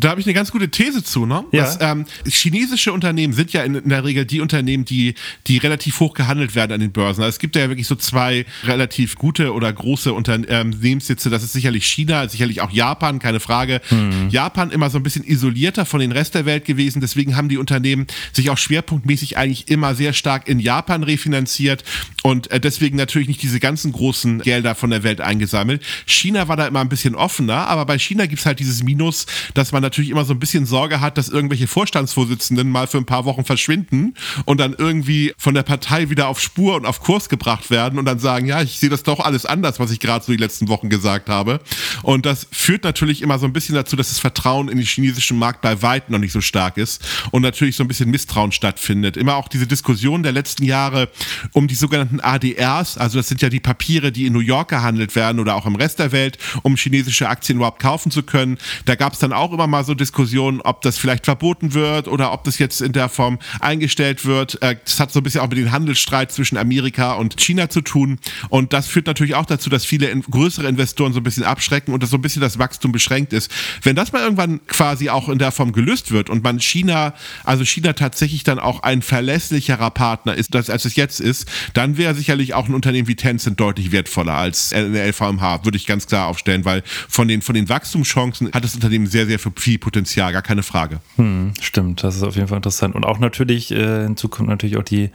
da 0.00 0.10
habe 0.10 0.20
ich 0.20 0.26
eine 0.26 0.34
ganz 0.34 0.50
gute 0.50 0.70
These 0.70 1.02
zu. 1.02 1.26
Ne? 1.26 1.44
Ja. 1.52 1.62
Dass, 1.62 1.78
ähm, 1.80 2.04
chinesische 2.26 2.92
Unternehmen 2.92 3.32
sind 3.32 3.52
ja 3.52 3.62
in, 3.62 3.76
in 3.76 3.88
der 3.88 4.04
Regel 4.04 4.26
die 4.26 4.40
Unternehmen, 4.40 4.84
die, 4.84 5.14
die 5.46 5.58
relativ 5.58 6.01
hoch 6.02 6.14
gehandelt 6.14 6.54
werden 6.54 6.72
an 6.72 6.80
den 6.80 6.92
Börsen. 6.92 7.22
Also 7.22 7.30
es 7.30 7.38
gibt 7.38 7.56
ja 7.56 7.68
wirklich 7.68 7.86
so 7.86 7.94
zwei 7.94 8.44
relativ 8.64 9.14
gute 9.14 9.52
oder 9.52 9.72
große 9.72 10.12
Unternehmenssitze. 10.12 11.30
Das 11.30 11.42
ist 11.42 11.52
sicherlich 11.52 11.86
China, 11.86 12.28
sicherlich 12.28 12.60
auch 12.60 12.70
Japan, 12.70 13.20
keine 13.20 13.40
Frage. 13.40 13.80
Mhm. 13.90 14.28
Japan 14.28 14.70
immer 14.70 14.90
so 14.90 14.98
ein 14.98 15.02
bisschen 15.02 15.24
isolierter 15.24 15.86
von 15.86 16.00
den 16.00 16.12
Rest 16.12 16.34
der 16.34 16.44
Welt 16.44 16.64
gewesen. 16.64 17.00
Deswegen 17.00 17.36
haben 17.36 17.48
die 17.48 17.56
Unternehmen 17.56 18.06
sich 18.32 18.50
auch 18.50 18.58
schwerpunktmäßig 18.58 19.38
eigentlich 19.38 19.68
immer 19.68 19.94
sehr 19.94 20.12
stark 20.12 20.48
in 20.48 20.58
Japan 20.58 21.04
refinanziert 21.04 21.84
und 22.22 22.50
äh, 22.50 22.60
deswegen 22.60 22.96
natürlich 22.96 23.28
nicht 23.28 23.42
diese 23.42 23.60
ganzen 23.60 23.92
großen 23.92 24.40
Gelder 24.40 24.74
von 24.74 24.90
der 24.90 25.04
Welt 25.04 25.20
eingesammelt. 25.20 25.82
China 26.06 26.48
war 26.48 26.56
da 26.56 26.66
immer 26.66 26.80
ein 26.80 26.88
bisschen 26.88 27.14
offener, 27.14 27.68
aber 27.68 27.86
bei 27.86 27.98
China 27.98 28.26
gibt 28.26 28.40
es 28.40 28.46
halt 28.46 28.58
dieses 28.58 28.82
Minus, 28.82 29.26
dass 29.54 29.70
man 29.70 29.82
natürlich 29.82 30.10
immer 30.10 30.24
so 30.24 30.34
ein 30.34 30.40
bisschen 30.40 30.66
Sorge 30.66 31.00
hat, 31.00 31.16
dass 31.16 31.28
irgendwelche 31.28 31.68
Vorstandsvorsitzenden 31.68 32.68
mal 32.68 32.88
für 32.88 32.98
ein 32.98 33.06
paar 33.06 33.24
Wochen 33.24 33.44
verschwinden 33.44 34.14
und 34.46 34.58
dann 34.58 34.74
irgendwie 34.76 35.32
von 35.38 35.54
der 35.54 35.62
Partei 35.62 35.91
Partei 35.92 36.08
wieder 36.08 36.28
auf 36.28 36.40
Spur 36.40 36.76
und 36.76 36.86
auf 36.86 37.00
Kurs 37.00 37.28
gebracht 37.28 37.70
werden 37.70 37.98
und 37.98 38.06
dann 38.06 38.18
sagen, 38.18 38.46
ja, 38.46 38.62
ich 38.62 38.78
sehe 38.78 38.88
das 38.88 39.02
doch 39.02 39.20
alles 39.20 39.44
anders, 39.44 39.78
was 39.78 39.90
ich 39.90 40.00
gerade 40.00 40.24
so 40.24 40.32
die 40.32 40.38
letzten 40.38 40.68
Wochen 40.68 40.88
gesagt 40.88 41.28
habe. 41.28 41.60
Und 42.02 42.24
das 42.24 42.46
führt 42.50 42.84
natürlich 42.84 43.20
immer 43.20 43.38
so 43.38 43.44
ein 43.44 43.52
bisschen 43.52 43.74
dazu, 43.74 43.94
dass 43.94 44.08
das 44.08 44.18
Vertrauen 44.18 44.70
in 44.70 44.78
den 44.78 44.86
chinesischen 44.86 45.38
Markt 45.38 45.60
bei 45.60 45.82
weitem 45.82 46.12
noch 46.12 46.18
nicht 46.18 46.32
so 46.32 46.40
stark 46.40 46.78
ist 46.78 47.04
und 47.30 47.42
natürlich 47.42 47.76
so 47.76 47.84
ein 47.84 47.88
bisschen 47.88 48.10
Misstrauen 48.10 48.52
stattfindet. 48.52 49.18
Immer 49.18 49.36
auch 49.36 49.48
diese 49.48 49.66
Diskussion 49.66 50.22
der 50.22 50.32
letzten 50.32 50.64
Jahre 50.64 51.10
um 51.52 51.68
die 51.68 51.74
sogenannten 51.74 52.20
ADRs, 52.20 52.96
also 52.96 53.18
das 53.18 53.28
sind 53.28 53.42
ja 53.42 53.50
die 53.50 53.60
Papiere, 53.60 54.12
die 54.12 54.24
in 54.24 54.32
New 54.32 54.40
York 54.40 54.70
gehandelt 54.70 55.14
werden 55.14 55.40
oder 55.40 55.56
auch 55.56 55.66
im 55.66 55.76
Rest 55.76 55.98
der 55.98 56.10
Welt, 56.10 56.38
um 56.62 56.76
chinesische 56.76 57.28
Aktien 57.28 57.58
überhaupt 57.58 57.82
kaufen 57.82 58.10
zu 58.10 58.22
können. 58.22 58.56
Da 58.86 58.94
gab 58.94 59.12
es 59.12 59.18
dann 59.18 59.34
auch 59.34 59.52
immer 59.52 59.66
mal 59.66 59.84
so 59.84 59.92
Diskussionen, 59.92 60.62
ob 60.62 60.80
das 60.80 60.96
vielleicht 60.96 61.26
verboten 61.26 61.74
wird 61.74 62.08
oder 62.08 62.32
ob 62.32 62.44
das 62.44 62.58
jetzt 62.58 62.80
in 62.80 62.92
der 62.92 63.10
Form 63.10 63.38
eingestellt 63.60 64.24
wird. 64.24 64.60
Äh, 64.62 64.76
das 64.82 64.98
hat 64.98 65.12
so 65.12 65.20
ein 65.20 65.22
bisschen 65.22 65.42
auch 65.42 65.48
mit 65.48 65.58
dem 65.58 65.70
Handelsstreit 65.82 66.32
zwischen 66.32 66.56
Amerika 66.56 67.14
und 67.14 67.38
China 67.40 67.68
zu 67.68 67.80
tun. 67.80 68.18
Und 68.48 68.72
das 68.72 68.86
führt 68.86 69.06
natürlich 69.06 69.34
auch 69.34 69.46
dazu, 69.46 69.68
dass 69.68 69.84
viele 69.84 70.08
größere 70.30 70.68
Investoren 70.68 71.12
so 71.12 71.20
ein 71.20 71.22
bisschen 71.22 71.44
abschrecken 71.44 71.92
und 71.92 72.02
dass 72.02 72.10
so 72.10 72.16
ein 72.16 72.22
bisschen 72.22 72.42
das 72.42 72.58
Wachstum 72.58 72.92
beschränkt 72.92 73.32
ist. 73.32 73.50
Wenn 73.82 73.96
das 73.96 74.12
mal 74.12 74.22
irgendwann 74.22 74.64
quasi 74.66 75.10
auch 75.10 75.28
in 75.28 75.38
der 75.38 75.52
Form 75.52 75.72
gelöst 75.72 76.12
wird 76.12 76.30
und 76.30 76.44
man 76.44 76.60
China, 76.60 77.14
also 77.44 77.64
China 77.64 77.92
tatsächlich 77.92 78.44
dann 78.44 78.58
auch 78.58 78.82
ein 78.82 79.02
verlässlicherer 79.02 79.90
Partner 79.90 80.34
ist, 80.34 80.54
als 80.54 80.84
es 80.84 80.96
jetzt 80.96 81.20
ist, 81.20 81.48
dann 81.74 81.96
wäre 81.96 82.14
sicherlich 82.14 82.54
auch 82.54 82.68
ein 82.68 82.74
Unternehmen 82.74 83.08
wie 83.08 83.16
Tencent 83.16 83.58
deutlich 83.58 83.92
wertvoller 83.92 84.34
als 84.34 84.72
eine 84.72 85.04
LVMH, 85.10 85.64
würde 85.64 85.76
ich 85.76 85.86
ganz 85.86 86.06
klar 86.06 86.28
aufstellen, 86.28 86.64
weil 86.64 86.82
von 87.08 87.26
den, 87.28 87.42
von 87.42 87.54
den 87.54 87.68
Wachstumschancen 87.68 88.52
hat 88.52 88.64
das 88.64 88.74
Unternehmen 88.74 89.06
sehr, 89.06 89.26
sehr 89.26 89.38
viel 89.38 89.78
Potenzial, 89.78 90.32
gar 90.32 90.42
keine 90.42 90.62
Frage. 90.62 91.00
Hm, 91.16 91.52
stimmt, 91.60 92.04
das 92.04 92.16
ist 92.16 92.22
auf 92.22 92.36
jeden 92.36 92.48
Fall 92.48 92.58
interessant. 92.58 92.94
Und 92.94 93.04
auch 93.04 93.18
natürlich, 93.18 93.72
äh, 93.72 94.02
hinzu 94.04 94.28
kommt 94.28 94.48
natürlich 94.48 94.76
auch 94.76 94.82
die 94.82 95.10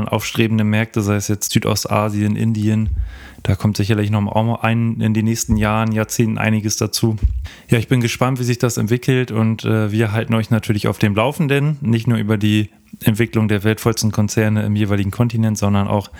anderen 0.00 0.08
aufstrebenden 0.08 0.68
Märkte, 0.68 1.02
sei 1.02 1.16
es 1.16 1.28
jetzt 1.28 1.52
Südostasien, 1.52 2.36
Indien. 2.36 2.90
Da 3.42 3.54
kommt 3.54 3.76
sicherlich 3.76 4.10
noch 4.10 4.62
ein, 4.62 5.00
in 5.00 5.14
den 5.14 5.24
nächsten 5.24 5.56
Jahren, 5.56 5.92
Jahrzehnten 5.92 6.36
einiges 6.36 6.76
dazu. 6.76 7.16
Ja, 7.68 7.78
ich 7.78 7.88
bin 7.88 8.00
gespannt, 8.00 8.38
wie 8.38 8.44
sich 8.44 8.58
das 8.58 8.76
entwickelt 8.76 9.30
und 9.30 9.64
äh, 9.64 9.90
wir 9.90 10.12
halten 10.12 10.34
euch 10.34 10.50
natürlich 10.50 10.88
auf 10.88 10.98
dem 10.98 11.14
Laufenden, 11.14 11.78
nicht 11.80 12.06
nur 12.06 12.18
über 12.18 12.36
die 12.36 12.70
Entwicklung 13.02 13.48
der 13.48 13.64
weltvollsten 13.64 14.12
Konzerne 14.12 14.64
im 14.64 14.76
jeweiligen 14.76 15.10
Kontinent, 15.10 15.56
sondern 15.56 15.88
auch 15.88 16.10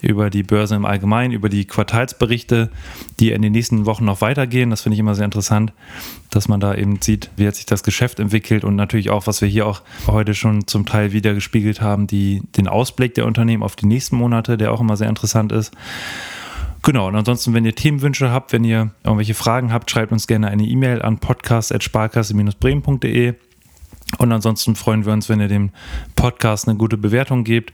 über 0.00 0.30
die 0.30 0.42
Börse 0.42 0.74
im 0.74 0.84
Allgemeinen, 0.84 1.32
über 1.32 1.48
die 1.48 1.64
Quartalsberichte, 1.64 2.70
die 3.18 3.32
in 3.32 3.42
den 3.42 3.52
nächsten 3.52 3.86
Wochen 3.86 4.04
noch 4.04 4.20
weitergehen. 4.20 4.70
Das 4.70 4.82
finde 4.82 4.94
ich 4.94 5.00
immer 5.00 5.14
sehr 5.14 5.24
interessant, 5.24 5.72
dass 6.30 6.48
man 6.48 6.60
da 6.60 6.74
eben 6.74 7.00
sieht, 7.00 7.30
wie 7.36 7.46
hat 7.46 7.54
sich 7.54 7.66
das 7.66 7.82
Geschäft 7.82 8.20
entwickelt 8.20 8.64
und 8.64 8.76
natürlich 8.76 9.10
auch, 9.10 9.26
was 9.26 9.40
wir 9.40 9.48
hier 9.48 9.66
auch 9.66 9.82
heute 10.06 10.34
schon 10.34 10.66
zum 10.66 10.86
Teil 10.86 11.12
wieder 11.12 11.34
gespiegelt 11.34 11.80
haben, 11.80 12.06
die, 12.06 12.42
den 12.56 12.68
Ausblick 12.68 13.14
der 13.14 13.26
Unternehmen 13.26 13.62
auf 13.62 13.76
die 13.76 13.86
nächsten 13.86 14.16
Monate, 14.16 14.58
der 14.58 14.72
auch 14.72 14.80
immer 14.80 14.96
sehr 14.96 15.08
interessant 15.08 15.52
ist. 15.52 15.72
Genau, 16.82 17.08
und 17.08 17.16
ansonsten, 17.16 17.52
wenn 17.52 17.64
ihr 17.64 17.74
Themenwünsche 17.74 18.30
habt, 18.30 18.52
wenn 18.52 18.62
ihr 18.62 18.90
irgendwelche 19.02 19.34
Fragen 19.34 19.72
habt, 19.72 19.90
schreibt 19.90 20.12
uns 20.12 20.28
gerne 20.28 20.48
eine 20.48 20.64
E-Mail 20.64 21.02
an 21.02 21.18
podcast.sparkasse-bremen.de. 21.18 23.34
Und 24.18 24.32
ansonsten 24.32 24.76
freuen 24.76 25.04
wir 25.04 25.12
uns, 25.12 25.28
wenn 25.28 25.40
ihr 25.40 25.48
dem 25.48 25.70
Podcast 26.14 26.68
eine 26.68 26.78
gute 26.78 26.96
Bewertung 26.96 27.44
gebt, 27.44 27.72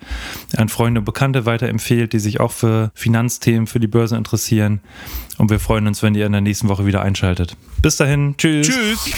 an 0.56 0.68
Freunde 0.68 1.00
und 1.00 1.04
Bekannte 1.04 1.46
weiterempfehlt, 1.46 2.12
die 2.12 2.18
sich 2.18 2.40
auch 2.40 2.52
für 2.52 2.90
Finanzthemen, 2.94 3.66
für 3.66 3.80
die 3.80 3.86
Börse 3.86 4.16
interessieren. 4.16 4.80
Und 5.38 5.50
wir 5.50 5.60
freuen 5.60 5.86
uns, 5.86 6.02
wenn 6.02 6.14
ihr 6.14 6.26
in 6.26 6.32
der 6.32 6.40
nächsten 6.40 6.68
Woche 6.68 6.86
wieder 6.86 7.02
einschaltet. 7.02 7.56
Bis 7.82 7.96
dahin, 7.96 8.34
tschüss. 8.38 8.68
Tschüss. 8.68 9.12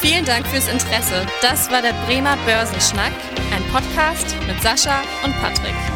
Vielen 0.00 0.24
Dank 0.24 0.46
fürs 0.46 0.68
Interesse. 0.68 1.26
Das 1.42 1.70
war 1.70 1.82
der 1.82 1.94
Bremer 2.06 2.36
Börsenschnack, 2.46 3.12
ein 3.54 3.62
Podcast 3.72 4.36
mit 4.46 4.62
Sascha 4.62 5.02
und 5.24 5.34
Patrick. 5.40 5.95